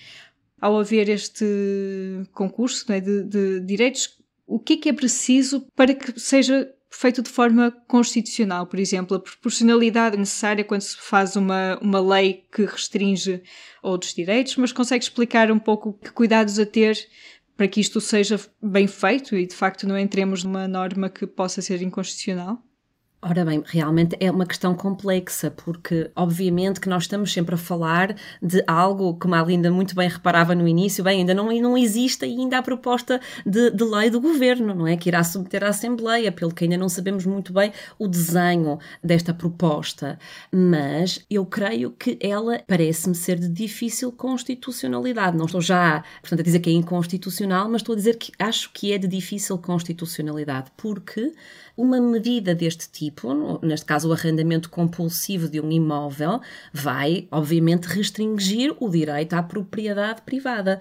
ao 0.61 0.79
haver 0.79 1.09
este 1.09 1.43
concurso 2.31 2.89
é, 2.93 3.01
de, 3.01 3.23
de 3.23 3.59
direitos, 3.61 4.17
o 4.45 4.59
que 4.59 4.73
é 4.73 4.77
que 4.77 4.89
é 4.89 4.93
preciso 4.93 5.65
para 5.75 5.93
que 5.93 6.19
seja 6.19 6.71
feito 6.91 7.21
de 7.21 7.29
forma 7.29 7.71
constitucional, 7.87 8.67
por 8.67 8.77
exemplo, 8.77 9.17
a 9.17 9.19
proporcionalidade 9.19 10.17
necessária 10.17 10.63
quando 10.63 10.81
se 10.81 10.97
faz 10.97 11.35
uma, 11.35 11.79
uma 11.81 11.99
lei 11.99 12.43
que 12.53 12.65
restringe 12.65 13.41
outros 13.81 14.13
direitos, 14.13 14.57
mas 14.57 14.73
consegue 14.73 15.03
explicar 15.03 15.51
um 15.51 15.57
pouco 15.57 15.93
que 15.93 16.11
cuidados 16.11 16.59
a 16.59 16.65
ter 16.65 16.97
para 17.55 17.67
que 17.67 17.79
isto 17.79 18.01
seja 18.01 18.39
bem 18.61 18.87
feito 18.87 19.35
e 19.35 19.47
de 19.47 19.55
facto 19.55 19.87
não 19.87 19.97
entremos 19.97 20.43
numa 20.43 20.67
norma 20.67 21.09
que 21.09 21.25
possa 21.25 21.61
ser 21.61 21.81
inconstitucional? 21.81 22.61
Ora 23.23 23.45
bem, 23.45 23.61
realmente 23.63 24.17
é 24.19 24.31
uma 24.31 24.47
questão 24.47 24.73
complexa, 24.73 25.51
porque 25.51 26.09
obviamente 26.15 26.79
que 26.79 26.89
nós 26.89 27.03
estamos 27.03 27.31
sempre 27.31 27.53
a 27.53 27.57
falar 27.57 28.15
de 28.41 28.63
algo, 28.65 29.13
como 29.13 29.35
a 29.35 29.43
Linda 29.43 29.69
muito 29.69 29.93
bem 29.93 30.09
reparava 30.09 30.55
no 30.55 30.67
início, 30.67 31.03
bem, 31.03 31.19
ainda 31.19 31.31
não, 31.31 31.51
não 31.61 31.77
existe 31.77 32.25
ainda 32.25 32.57
a 32.57 32.63
proposta 32.63 33.21
de, 33.45 33.69
de 33.69 33.83
lei 33.83 34.09
do 34.09 34.19
governo, 34.19 34.73
não 34.73 34.87
é? 34.87 34.97
Que 34.97 35.07
irá 35.07 35.23
submeter 35.23 35.63
à 35.63 35.67
Assembleia, 35.67 36.31
pelo 36.31 36.51
que 36.51 36.63
ainda 36.63 36.77
não 36.77 36.89
sabemos 36.89 37.23
muito 37.23 37.53
bem 37.53 37.71
o 37.99 38.07
desenho 38.07 38.79
desta 39.03 39.35
proposta. 39.35 40.17
Mas 40.51 41.23
eu 41.29 41.45
creio 41.45 41.91
que 41.91 42.17
ela 42.19 42.63
parece-me 42.67 43.13
ser 43.13 43.37
de 43.37 43.47
difícil 43.47 44.11
constitucionalidade. 44.11 45.37
Não 45.37 45.45
estou 45.45 45.61
já, 45.61 46.03
portanto, 46.21 46.39
a 46.39 46.43
dizer 46.43 46.59
que 46.59 46.71
é 46.71 46.73
inconstitucional, 46.73 47.69
mas 47.69 47.81
estou 47.81 47.93
a 47.93 47.97
dizer 47.97 48.17
que 48.17 48.31
acho 48.39 48.71
que 48.73 48.91
é 48.91 48.97
de 48.97 49.07
difícil 49.07 49.59
constitucionalidade, 49.59 50.71
porque 50.75 51.31
uma 51.77 51.99
medida 51.99 52.53
deste 52.53 52.89
tipo, 52.89 53.10
neste 53.61 53.85
caso 53.85 54.09
o 54.09 54.13
arrendamento 54.13 54.69
compulsivo 54.69 55.49
de 55.49 55.59
um 55.59 55.71
imóvel, 55.71 56.41
vai, 56.73 57.27
obviamente, 57.31 57.85
restringir 57.85 58.75
o 58.79 58.89
direito 58.89 59.33
à 59.33 59.43
propriedade 59.43 60.21
privada. 60.21 60.79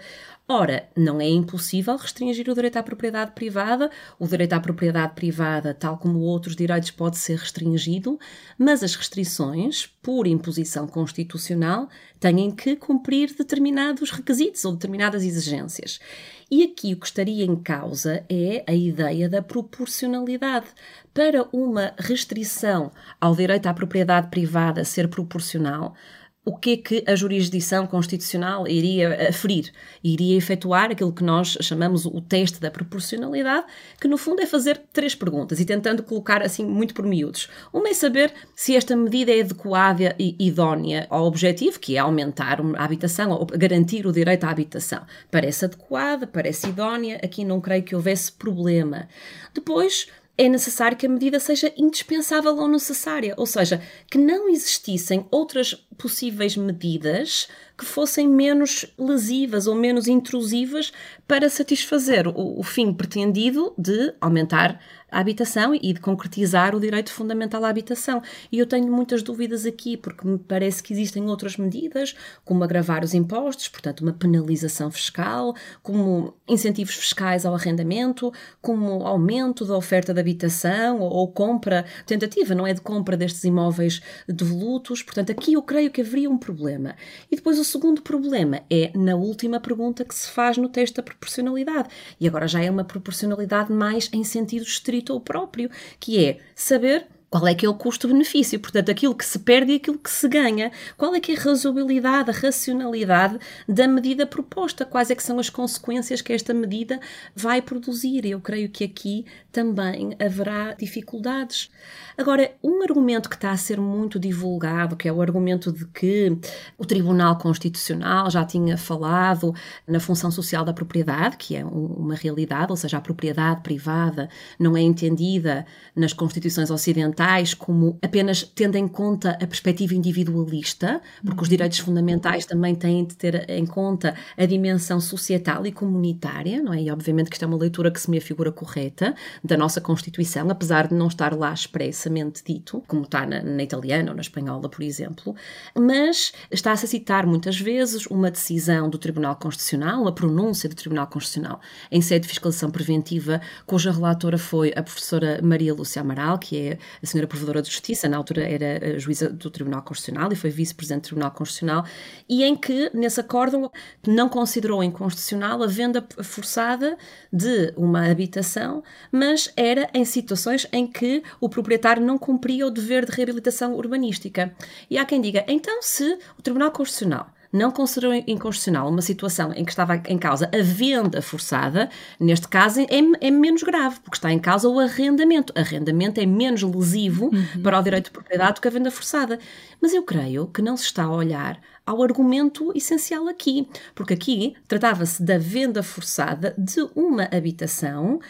Ora, 0.48 0.88
não 0.96 1.20
é 1.20 1.28
impossível 1.28 1.96
restringir 1.96 2.50
o 2.50 2.54
direito 2.54 2.76
à 2.76 2.82
propriedade 2.82 3.30
privada. 3.32 3.88
O 4.18 4.26
direito 4.26 4.52
à 4.52 4.58
propriedade 4.58 5.14
privada, 5.14 5.72
tal 5.72 5.96
como 5.96 6.18
outros 6.18 6.56
direitos, 6.56 6.90
pode 6.90 7.18
ser 7.18 7.38
restringido, 7.38 8.18
mas 8.58 8.82
as 8.82 8.96
restrições, 8.96 9.86
por 10.02 10.26
imposição 10.26 10.88
constitucional, 10.88 11.88
têm 12.18 12.50
que 12.50 12.74
cumprir 12.74 13.32
determinados 13.32 14.10
requisitos 14.10 14.64
ou 14.64 14.72
determinadas 14.72 15.22
exigências. 15.22 16.00
E 16.50 16.64
aqui 16.64 16.92
o 16.92 16.96
que 16.98 17.06
estaria 17.06 17.44
em 17.44 17.54
causa 17.54 18.24
é 18.28 18.64
a 18.66 18.74
ideia 18.74 19.28
da 19.28 19.40
proporcionalidade. 19.40 20.66
Para 21.14 21.46
uma 21.52 21.94
restrição 21.96 22.90
ao 23.20 23.36
direito 23.36 23.68
à 23.68 23.74
propriedade 23.74 24.28
privada 24.30 24.84
ser 24.84 25.08
proporcional, 25.08 25.94
o 26.42 26.56
que 26.56 26.72
é 26.72 26.76
que 26.78 27.04
a 27.06 27.14
jurisdição 27.14 27.86
constitucional 27.86 28.66
iria 28.66 29.28
aferir? 29.28 29.70
Iria 30.02 30.38
efetuar 30.38 30.90
aquilo 30.90 31.12
que 31.12 31.22
nós 31.22 31.58
chamamos 31.60 32.06
o 32.06 32.18
teste 32.20 32.58
da 32.58 32.70
proporcionalidade, 32.70 33.66
que 34.00 34.08
no 34.08 34.16
fundo 34.16 34.40
é 34.40 34.46
fazer 34.46 34.80
três 34.90 35.14
perguntas 35.14 35.60
e 35.60 35.66
tentando 35.66 36.02
colocar 36.02 36.42
assim 36.42 36.64
muito 36.64 36.94
por 36.94 37.04
miúdos. 37.04 37.50
Uma 37.70 37.90
é 37.90 37.94
saber 37.94 38.32
se 38.56 38.74
esta 38.74 38.96
medida 38.96 39.30
é 39.30 39.40
adequada 39.40 40.16
e 40.18 40.34
idónea 40.38 41.06
ao 41.10 41.26
objetivo, 41.26 41.78
que 41.78 41.96
é 41.96 41.98
aumentar 41.98 42.58
a 42.60 42.84
habitação 42.84 43.32
ou 43.32 43.44
garantir 43.44 44.06
o 44.06 44.12
direito 44.12 44.44
à 44.44 44.50
habitação. 44.50 45.04
Parece 45.30 45.66
adequada, 45.66 46.26
parece 46.26 46.68
idónea, 46.68 47.20
aqui 47.22 47.44
não 47.44 47.60
creio 47.60 47.82
que 47.82 47.94
houvesse 47.94 48.32
problema. 48.32 49.08
Depois, 49.52 50.06
é 50.40 50.48
necessário 50.48 50.96
que 50.96 51.04
a 51.04 51.08
medida 51.08 51.38
seja 51.38 51.70
indispensável 51.76 52.56
ou 52.56 52.66
necessária, 52.66 53.34
ou 53.36 53.44
seja, 53.44 53.82
que 54.10 54.16
não 54.16 54.48
existissem 54.48 55.26
outras 55.30 55.74
possíveis 55.98 56.56
medidas 56.56 57.46
que 57.80 57.86
fossem 57.86 58.28
menos 58.28 58.84
lesivas 58.98 59.66
ou 59.66 59.74
menos 59.74 60.06
intrusivas 60.06 60.92
para 61.26 61.48
satisfazer 61.48 62.28
o, 62.28 62.60
o 62.60 62.62
fim 62.62 62.92
pretendido 62.92 63.72
de 63.78 64.12
aumentar 64.20 64.78
a 65.10 65.18
habitação 65.18 65.74
e 65.74 65.92
de 65.92 66.00
concretizar 66.00 66.74
o 66.74 66.80
direito 66.80 67.12
fundamental 67.12 67.64
à 67.64 67.68
habitação. 67.68 68.22
E 68.50 68.58
eu 68.58 68.66
tenho 68.66 68.90
muitas 68.92 69.22
dúvidas 69.22 69.66
aqui, 69.66 69.96
porque 69.96 70.26
me 70.26 70.38
parece 70.38 70.82
que 70.82 70.92
existem 70.92 71.26
outras 71.28 71.56
medidas, 71.56 72.14
como 72.44 72.62
agravar 72.62 73.02
os 73.02 73.14
impostos, 73.14 73.68
portanto, 73.68 74.00
uma 74.02 74.12
penalização 74.12 74.90
fiscal, 74.90 75.54
como 75.82 76.34
incentivos 76.48 76.94
fiscais 76.94 77.44
ao 77.44 77.54
arrendamento, 77.54 78.32
como 78.60 79.06
aumento 79.06 79.64
da 79.64 79.76
oferta 79.76 80.14
de 80.14 80.20
habitação 80.20 81.00
ou, 81.00 81.10
ou 81.10 81.28
compra, 81.32 81.84
tentativa, 82.06 82.54
não 82.54 82.66
é, 82.66 82.74
de 82.74 82.80
compra 82.80 83.16
destes 83.16 83.44
imóveis 83.44 84.00
devolutos. 84.28 85.02
Portanto, 85.02 85.32
aqui 85.32 85.54
eu 85.54 85.62
creio 85.62 85.90
que 85.90 86.00
haveria 86.00 86.30
um 86.30 86.38
problema. 86.38 86.94
E 87.30 87.36
depois 87.36 87.58
o 87.58 87.64
segundo 87.70 88.02
problema 88.02 88.62
é 88.68 88.90
na 88.96 89.14
última 89.14 89.60
pergunta 89.60 90.04
que 90.04 90.14
se 90.14 90.28
faz 90.28 90.56
no 90.56 90.68
teste 90.68 90.96
da 90.96 91.02
proporcionalidade. 91.02 91.88
E 92.18 92.26
agora 92.26 92.48
já 92.48 92.62
é 92.62 92.70
uma 92.70 92.84
proporcionalidade 92.84 93.72
mais 93.72 94.10
em 94.12 94.24
sentido 94.24 94.64
estrito 94.64 95.12
ou 95.12 95.20
próprio, 95.20 95.70
que 95.98 96.24
é 96.24 96.38
saber 96.54 97.06
qual 97.30 97.46
é 97.46 97.54
que 97.54 97.64
é 97.64 97.68
o 97.68 97.74
custo-benefício? 97.74 98.58
Portanto, 98.58 98.90
aquilo 98.90 99.14
que 99.14 99.24
se 99.24 99.38
perde 99.38 99.72
e 99.72 99.76
aquilo 99.76 99.96
que 99.96 100.10
se 100.10 100.28
ganha. 100.28 100.72
Qual 100.96 101.14
é 101.14 101.20
que 101.20 101.30
é 101.30 101.36
a 101.38 101.40
razoabilidade, 101.40 102.28
a 102.28 102.32
racionalidade 102.32 103.38
da 103.68 103.86
medida 103.86 104.26
proposta? 104.26 104.84
Quais 104.84 105.12
é 105.12 105.14
que 105.14 105.22
são 105.22 105.38
as 105.38 105.48
consequências 105.48 106.20
que 106.20 106.32
esta 106.32 106.52
medida 106.52 106.98
vai 107.32 107.62
produzir? 107.62 108.26
Eu 108.26 108.40
creio 108.40 108.68
que 108.68 108.82
aqui 108.82 109.24
também 109.52 110.16
haverá 110.18 110.74
dificuldades. 110.74 111.70
Agora, 112.18 112.50
um 112.64 112.82
argumento 112.82 113.28
que 113.28 113.36
está 113.36 113.52
a 113.52 113.56
ser 113.56 113.80
muito 113.80 114.18
divulgado, 114.18 114.96
que 114.96 115.06
é 115.06 115.12
o 115.12 115.22
argumento 115.22 115.72
de 115.72 115.86
que 115.86 116.36
o 116.76 116.84
Tribunal 116.84 117.38
Constitucional 117.38 118.28
já 118.28 118.44
tinha 118.44 118.76
falado 118.76 119.54
na 119.86 120.00
função 120.00 120.32
social 120.32 120.64
da 120.64 120.72
propriedade, 120.72 121.36
que 121.36 121.54
é 121.54 121.64
uma 121.64 122.16
realidade, 122.16 122.72
ou 122.72 122.76
seja, 122.76 122.98
a 122.98 123.00
propriedade 123.00 123.62
privada 123.62 124.28
não 124.58 124.76
é 124.76 124.80
entendida 124.80 125.64
nas 125.94 126.12
constituições 126.12 126.70
ocidentais 126.70 127.19
fundamentais 127.20 127.54
como 127.54 127.98
apenas 128.02 128.42
tendo 128.42 128.76
em 128.76 128.88
conta 128.88 129.32
a 129.32 129.46
perspectiva 129.46 129.94
individualista, 129.94 131.00
porque 131.22 131.36
uhum. 131.36 131.42
os 131.42 131.48
direitos 131.48 131.78
fundamentais 131.78 132.46
também 132.46 132.74
têm 132.74 133.04
de 133.04 133.14
ter 133.14 133.48
em 133.50 133.66
conta 133.66 134.14
a 134.36 134.46
dimensão 134.46 135.00
societal 135.00 135.66
e 135.66 135.72
comunitária, 135.72 136.62
não 136.62 136.72
é? 136.72 136.82
E 136.82 136.90
obviamente 136.90 137.28
que 137.28 137.36
isto 137.36 137.44
é 137.44 137.46
uma 137.46 137.58
leitura 137.58 137.90
que 137.90 138.00
se 138.00 138.10
me 138.10 138.16
afigura 138.16 138.50
correta 138.50 139.14
da 139.44 139.56
nossa 139.56 139.80
Constituição, 139.80 140.48
apesar 140.50 140.88
de 140.88 140.94
não 140.94 141.08
estar 141.08 141.36
lá 141.36 141.52
expressamente 141.52 142.42
dito, 142.44 142.82
como 142.86 143.02
está 143.02 143.26
na, 143.26 143.42
na 143.42 143.62
italiana 143.62 144.10
ou 144.10 144.14
na 144.14 144.22
espanhola, 144.22 144.68
por 144.68 144.82
exemplo, 144.82 145.34
mas 145.74 146.32
está-se 146.50 146.86
a 146.86 146.88
citar 146.88 147.26
muitas 147.26 147.60
vezes 147.60 148.06
uma 148.06 148.30
decisão 148.30 148.88
do 148.88 148.96
Tribunal 148.96 149.36
Constitucional, 149.36 150.00
uma 150.00 150.12
pronúncia 150.12 150.68
do 150.68 150.74
Tribunal 150.74 151.06
Constitucional 151.06 151.60
em 151.90 152.00
sede 152.00 152.22
de 152.22 152.28
fiscalização 152.28 152.70
preventiva, 152.70 153.40
cuja 153.66 153.92
relatora 153.92 154.38
foi 154.38 154.72
a 154.74 154.82
professora 154.82 155.40
Maria 155.42 155.74
Lúcia 155.74 156.00
Amaral, 156.00 156.38
que 156.38 156.56
é 156.56 156.78
a 157.02 157.06
senhora 157.10 157.26
Provedora 157.26 157.62
de 157.62 157.70
Justiça, 157.70 158.08
na 158.08 158.16
altura 158.16 158.42
era 158.48 158.98
juíza 158.98 159.28
do 159.28 159.50
Tribunal 159.50 159.82
Constitucional 159.82 160.32
e 160.32 160.36
foi 160.36 160.50
vice-presidente 160.50 161.02
do 161.02 161.06
Tribunal 161.06 161.30
Constitucional, 161.30 161.84
e 162.28 162.42
em 162.42 162.56
que, 162.56 162.90
nesse 162.94 163.20
acórdão, 163.20 163.70
não 164.06 164.28
considerou 164.28 164.82
inconstitucional 164.82 165.62
a 165.62 165.66
venda 165.66 166.06
forçada 166.22 166.96
de 167.32 167.72
uma 167.76 168.10
habitação, 168.10 168.82
mas 169.10 169.52
era 169.56 169.88
em 169.92 170.04
situações 170.04 170.66
em 170.72 170.86
que 170.86 171.22
o 171.40 171.48
proprietário 171.48 172.02
não 172.02 172.18
cumpria 172.18 172.66
o 172.66 172.70
dever 172.70 173.04
de 173.06 173.12
reabilitação 173.12 173.74
urbanística. 173.74 174.54
E 174.88 174.98
há 174.98 175.04
quem 175.04 175.20
diga, 175.20 175.44
então, 175.48 175.82
se 175.82 176.18
o 176.38 176.42
Tribunal 176.42 176.70
Constitucional 176.70 177.30
não 177.52 177.70
considerou 177.70 178.14
inconstitucional 178.26 178.88
uma 178.88 179.02
situação 179.02 179.52
em 179.52 179.64
que 179.64 179.70
estava 179.70 179.96
em 180.06 180.18
causa 180.18 180.50
a 180.54 180.62
venda 180.62 181.20
forçada, 181.20 181.90
neste 182.18 182.48
caso 182.48 182.80
é, 182.80 182.86
é 183.20 183.30
menos 183.30 183.62
grave, 183.62 183.98
porque 184.00 184.16
está 184.16 184.32
em 184.32 184.38
causa 184.38 184.68
o 184.68 184.78
arrendamento. 184.78 185.52
Arrendamento 185.56 186.20
é 186.20 186.26
menos 186.26 186.62
lesivo 186.62 187.26
uhum. 187.26 187.62
para 187.62 187.78
o 187.78 187.82
direito 187.82 188.06
de 188.06 188.10
propriedade 188.12 188.54
do 188.54 188.60
que 188.60 188.68
a 188.68 188.70
venda 188.70 188.90
forçada. 188.90 189.38
Mas 189.80 189.92
eu 189.92 190.02
creio 190.02 190.46
que 190.46 190.62
não 190.62 190.76
se 190.76 190.84
está 190.84 191.04
a 191.04 191.12
olhar 191.12 191.60
ao 191.84 192.02
argumento 192.02 192.72
essencial 192.76 193.26
aqui, 193.26 193.68
porque 193.94 194.14
aqui 194.14 194.54
tratava-se 194.68 195.22
da 195.22 195.38
venda 195.38 195.82
forçada 195.82 196.54
de 196.56 196.80
uma 196.94 197.24
habitação 197.32 198.20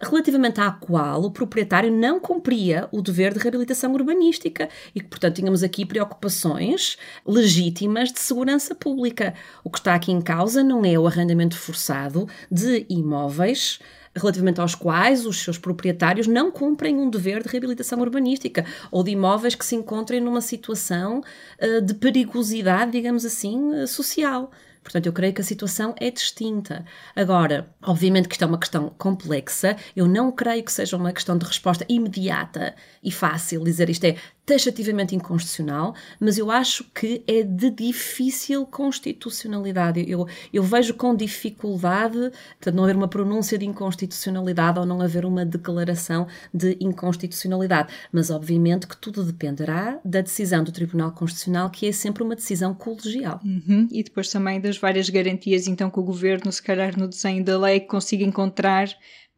relativamente 0.00 0.60
à 0.60 0.70
qual 0.70 1.22
o 1.22 1.30
proprietário 1.30 1.90
não 1.90 2.20
cumpria 2.20 2.88
o 2.92 3.02
dever 3.02 3.32
de 3.32 3.40
reabilitação 3.40 3.92
urbanística 3.92 4.68
e 4.94 5.00
que, 5.00 5.08
portanto, 5.08 5.36
tínhamos 5.36 5.62
aqui 5.62 5.84
preocupações 5.84 6.96
legítimas 7.26 8.12
de 8.12 8.20
segurança 8.20 8.74
pública. 8.74 9.34
O 9.64 9.70
que 9.70 9.78
está 9.78 9.94
aqui 9.94 10.12
em 10.12 10.20
causa 10.20 10.62
não 10.62 10.84
é 10.84 10.98
o 10.98 11.06
arrendamento 11.06 11.56
forçado 11.56 12.28
de 12.50 12.86
imóveis 12.88 13.80
relativamente 14.14 14.60
aos 14.60 14.74
quais 14.74 15.24
os 15.24 15.38
seus 15.38 15.58
proprietários 15.58 16.26
não 16.26 16.50
cumprem 16.50 16.96
um 16.96 17.08
dever 17.08 17.42
de 17.42 17.48
reabilitação 17.48 18.00
urbanística 18.00 18.64
ou 18.90 19.02
de 19.02 19.12
imóveis 19.12 19.54
que 19.54 19.64
se 19.64 19.76
encontrem 19.76 20.20
numa 20.20 20.40
situação 20.40 21.20
uh, 21.20 21.80
de 21.80 21.94
perigosidade, 21.94 22.92
digamos 22.92 23.24
assim, 23.24 23.74
uh, 23.74 23.86
social. 23.86 24.50
Portanto, 24.88 25.04
eu 25.04 25.12
creio 25.12 25.34
que 25.34 25.42
a 25.42 25.44
situação 25.44 25.94
é 25.98 26.10
distinta. 26.10 26.82
Agora, 27.14 27.68
obviamente 27.82 28.26
que 28.26 28.34
isto 28.34 28.42
é 28.42 28.46
uma 28.46 28.56
questão 28.58 28.88
complexa, 28.96 29.76
eu 29.94 30.08
não 30.08 30.32
creio 30.32 30.64
que 30.64 30.72
seja 30.72 30.96
uma 30.96 31.12
questão 31.12 31.36
de 31.36 31.44
resposta 31.44 31.84
imediata 31.90 32.74
e 33.04 33.12
fácil 33.12 33.62
dizer 33.62 33.90
isto 33.90 34.04
é 34.04 34.16
taxativamente 34.48 35.14
inconstitucional, 35.14 35.94
mas 36.18 36.38
eu 36.38 36.50
acho 36.50 36.82
que 36.94 37.22
é 37.26 37.42
de 37.42 37.70
difícil 37.70 38.64
constitucionalidade. 38.64 40.02
Eu, 40.08 40.26
eu 40.50 40.62
vejo 40.62 40.94
com 40.94 41.14
dificuldade 41.14 42.32
de 42.58 42.72
não 42.72 42.84
haver 42.84 42.96
uma 42.96 43.08
pronúncia 43.08 43.58
de 43.58 43.66
inconstitucionalidade 43.66 44.78
ou 44.78 44.86
não 44.86 45.02
haver 45.02 45.26
uma 45.26 45.44
declaração 45.44 46.26
de 46.52 46.78
inconstitucionalidade. 46.80 47.92
Mas, 48.10 48.30
obviamente, 48.30 48.86
que 48.86 48.96
tudo 48.96 49.22
dependerá 49.22 50.00
da 50.02 50.22
decisão 50.22 50.64
do 50.64 50.72
Tribunal 50.72 51.12
Constitucional, 51.12 51.68
que 51.68 51.86
é 51.86 51.92
sempre 51.92 52.22
uma 52.22 52.34
decisão 52.34 52.72
colegial. 52.72 53.40
Uhum. 53.44 53.86
E 53.92 54.02
depois 54.02 54.30
também 54.30 54.58
das 54.58 54.78
várias 54.78 55.10
garantias, 55.10 55.66
então, 55.66 55.90
que 55.90 56.00
o 56.00 56.02
governo, 56.02 56.50
se 56.50 56.62
calhar, 56.62 56.98
no 56.98 57.06
desenho 57.06 57.44
da 57.44 57.58
lei, 57.58 57.80
consiga 57.80 58.24
encontrar 58.24 58.88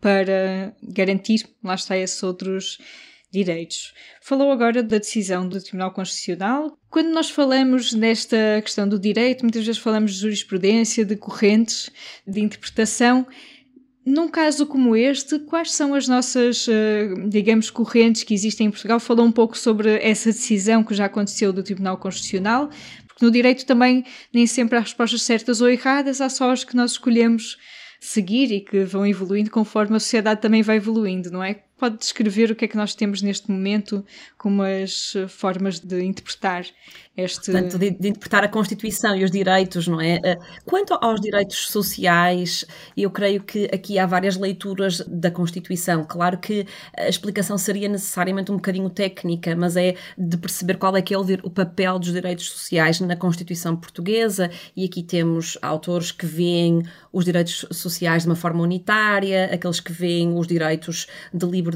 para 0.00 0.72
garantir, 0.80 1.44
lá 1.64 1.74
está, 1.74 1.96
esses 1.96 2.22
outros 2.22 2.78
direitos. 3.30 3.94
Falou 4.20 4.50
agora 4.50 4.82
da 4.82 4.98
decisão 4.98 5.48
do 5.48 5.62
Tribunal 5.62 5.92
Constitucional. 5.92 6.76
Quando 6.90 7.10
nós 7.10 7.30
falamos 7.30 7.92
nesta 7.92 8.36
questão 8.62 8.88
do 8.88 8.98
direito, 8.98 9.42
muitas 9.42 9.64
vezes 9.64 9.80
falamos 9.80 10.14
de 10.14 10.20
jurisprudência, 10.20 11.04
de 11.04 11.16
correntes, 11.16 11.90
de 12.26 12.40
interpretação. 12.40 13.26
Num 14.04 14.28
caso 14.28 14.66
como 14.66 14.96
este, 14.96 15.38
quais 15.40 15.72
são 15.72 15.94
as 15.94 16.08
nossas, 16.08 16.66
eh, 16.68 17.10
digamos, 17.28 17.70
correntes 17.70 18.24
que 18.24 18.34
existem 18.34 18.66
em 18.66 18.70
Portugal? 18.70 18.98
Falou 18.98 19.26
um 19.26 19.32
pouco 19.32 19.56
sobre 19.56 19.98
essa 20.02 20.30
decisão 20.32 20.82
que 20.82 20.94
já 20.94 21.04
aconteceu 21.04 21.52
do 21.52 21.62
Tribunal 21.62 21.98
Constitucional, 21.98 22.70
porque 23.06 23.24
no 23.24 23.30
direito 23.30 23.66
também 23.66 24.04
nem 24.32 24.46
sempre 24.46 24.78
há 24.78 24.80
respostas 24.80 25.22
certas 25.22 25.60
ou 25.60 25.68
erradas, 25.68 26.20
há 26.20 26.28
só 26.28 26.50
as 26.50 26.64
que 26.64 26.74
nós 26.74 26.92
escolhemos 26.92 27.58
seguir 28.00 28.50
e 28.50 28.60
que 28.60 28.82
vão 28.84 29.06
evoluindo 29.06 29.50
conforme 29.50 29.96
a 29.96 30.00
sociedade 30.00 30.40
também 30.40 30.62
vai 30.62 30.76
evoluindo, 30.76 31.30
não 31.30 31.44
é? 31.44 31.62
Pode 31.80 31.96
descrever 31.96 32.50
o 32.50 32.54
que 32.54 32.66
é 32.66 32.68
que 32.68 32.76
nós 32.76 32.94
temos 32.94 33.22
neste 33.22 33.50
momento 33.50 34.04
como 34.36 34.62
as 34.62 35.14
formas 35.28 35.80
de 35.80 36.04
interpretar 36.04 36.66
este. 37.16 37.50
Portanto, 37.50 37.78
de, 37.78 37.90
de, 37.90 38.08
interpretar 38.08 38.44
a 38.44 38.48
Constituição 38.48 39.16
e 39.16 39.24
os 39.24 39.30
direitos, 39.30 39.88
não 39.88 39.98
é? 39.98 40.20
Eh, 40.22 40.38
quanto 40.66 40.92
aos 41.00 41.20
direitos 41.20 41.68
sociais, 41.68 42.66
eu 42.94 43.10
creio 43.10 43.42
que 43.42 43.64
aqui 43.72 43.98
há 43.98 44.04
várias 44.04 44.36
leituras 44.36 45.00
da 45.06 45.30
Constituição. 45.30 46.04
Claro 46.04 46.38
que 46.38 46.66
a 46.96 47.08
explicação 47.08 47.56
seria 47.56 47.88
necessariamente 47.88 48.52
um 48.52 48.56
bocadinho 48.56 48.90
técnica, 48.90 49.56
mas 49.56 49.74
é 49.74 49.94
de 50.18 50.36
perceber 50.36 50.76
qual 50.76 50.94
é 50.96 51.02
que 51.02 51.14
é 51.14 51.18
o 51.18 51.50
papel 51.50 51.98
dos 51.98 52.12
direitos 52.12 52.50
sociais 52.50 53.00
na 53.00 53.16
Constituição 53.16 53.74
portuguesa, 53.74 54.50
e 54.76 54.84
aqui 54.84 55.02
temos 55.02 55.56
autores 55.62 56.12
que 56.12 56.26
veem 56.26 56.82
os 57.10 57.24
direitos 57.24 57.64
sociais 57.72 58.22
de 58.24 58.28
uma 58.28 58.36
forma 58.36 58.62
unitária, 58.62 59.46
aqueles 59.52 59.80
que 59.80 59.92
veem 59.92 60.36
os 60.36 60.46
direitos 60.46 61.06
de 61.32 61.46
liberdade 61.46 61.69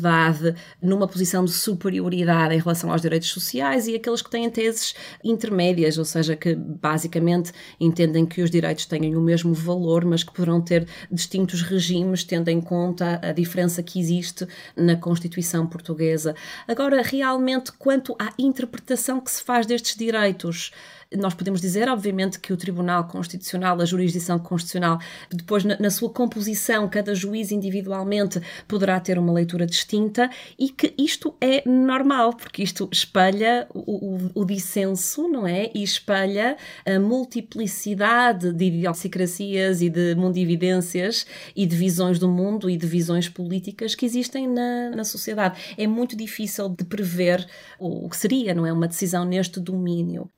numa 0.82 1.06
posição 1.06 1.44
de 1.44 1.52
superioridade 1.52 2.54
em 2.54 2.58
relação 2.58 2.90
aos 2.90 3.02
direitos 3.02 3.28
sociais, 3.30 3.86
e 3.86 3.94
aqueles 3.94 4.22
que 4.22 4.30
têm 4.30 4.48
teses 4.50 4.94
intermédias, 5.22 5.98
ou 5.98 6.04
seja, 6.04 6.36
que 6.36 6.54
basicamente 6.54 7.52
entendem 7.78 8.26
que 8.26 8.42
os 8.42 8.50
direitos 8.50 8.86
têm 8.86 9.16
o 9.16 9.20
mesmo 9.20 9.54
valor, 9.54 10.04
mas 10.04 10.22
que 10.22 10.32
poderão 10.32 10.60
ter 10.60 10.86
distintos 11.10 11.62
regimes, 11.62 12.24
tendo 12.24 12.48
em 12.48 12.60
conta 12.60 13.20
a 13.22 13.32
diferença 13.32 13.82
que 13.82 13.98
existe 13.98 14.46
na 14.76 14.96
Constituição 14.96 15.66
portuguesa. 15.66 16.34
Agora, 16.66 17.02
realmente, 17.02 17.72
quanto 17.72 18.14
à 18.18 18.32
interpretação 18.38 19.20
que 19.20 19.30
se 19.30 19.42
faz 19.42 19.66
destes 19.66 19.96
direitos, 19.96 20.72
nós 21.16 21.34
podemos 21.34 21.60
dizer, 21.60 21.88
obviamente, 21.88 22.38
que 22.38 22.52
o 22.52 22.56
Tribunal 22.56 23.04
Constitucional, 23.04 23.80
a 23.80 23.84
jurisdição 23.84 24.38
constitucional, 24.38 24.98
depois 25.30 25.64
na, 25.64 25.78
na, 25.78 25.90
sua 25.90 26.10
composição, 26.10 26.88
cada 26.88 27.14
juiz 27.14 27.50
individualmente 27.50 28.40
poderá 28.66 28.98
ter 29.00 29.18
uma 29.18 29.32
leitura 29.32 29.66
distinta 29.66 30.30
e 30.58 30.68
que 30.68 30.94
isto 30.98 31.34
é 31.40 31.68
normal, 31.68 32.34
porque 32.34 32.62
isto 32.62 32.88
espelha 32.92 33.66
o, 33.72 34.16
o, 34.16 34.42
o 34.42 34.44
dissenso, 34.44 35.28
não 35.28 35.46
é? 35.46 35.70
E 35.74 35.82
espelha 35.82 36.56
a 36.86 36.98
multiplicidade 36.98 38.52
de 38.52 38.64
idiosincrasias 38.64 39.82
e 39.82 39.88
de 39.88 40.14
mundividências 40.14 41.26
e 41.54 41.66
de 41.66 41.76
visões 41.76 42.18
do 42.18 42.28
mundo 42.28 42.68
e 42.68 42.76
de 42.76 42.86
visões 42.86 43.28
políticas 43.28 43.94
que 43.94 44.06
existem 44.06 44.48
na, 44.48 44.90
na 44.90 45.04
sociedade. 45.04 45.74
É 45.76 45.86
muito 45.86 46.16
difícil 46.16 46.68
de 46.68 46.84
prever 46.84 47.46
o, 47.78 48.06
o 48.06 48.08
que 48.08 48.16
seria, 48.16 48.54
não 48.54 48.66
é? 48.66 48.72
Uma 48.72 48.88
decisão 48.88 49.24
neste 49.24 49.60
domínio. 49.60 50.30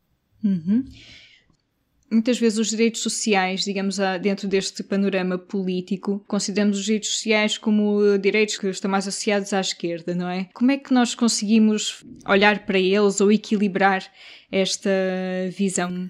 Uhum. 0.47 0.85
Muitas 2.09 2.39
vezes 2.39 2.57
os 2.57 2.71
direitos 2.71 3.03
sociais, 3.03 3.65
digamos, 3.65 3.99
dentro 4.23 4.47
deste 4.47 4.85
panorama 4.85 5.37
político, 5.37 6.25
consideramos 6.29 6.79
os 6.79 6.85
direitos 6.85 7.09
sociais 7.09 7.59
como 7.59 8.17
direitos 8.17 8.57
que 8.57 8.69
estão 8.69 8.89
mais 8.89 9.09
associados 9.09 9.53
à 9.53 9.61
esquerda, 9.61 10.15
não 10.15 10.29
é? 10.29 10.49
Como 10.55 10.71
é 10.71 10.79
que 10.79 10.95
nós 10.95 11.17
conseguimos 11.17 12.05
olhar 12.25 12.65
para 12.65 12.79
eles 12.79 13.21
ou 13.21 13.33
equilibrar 13.33 14.07
esta 14.53 14.89
visão? 15.51 16.09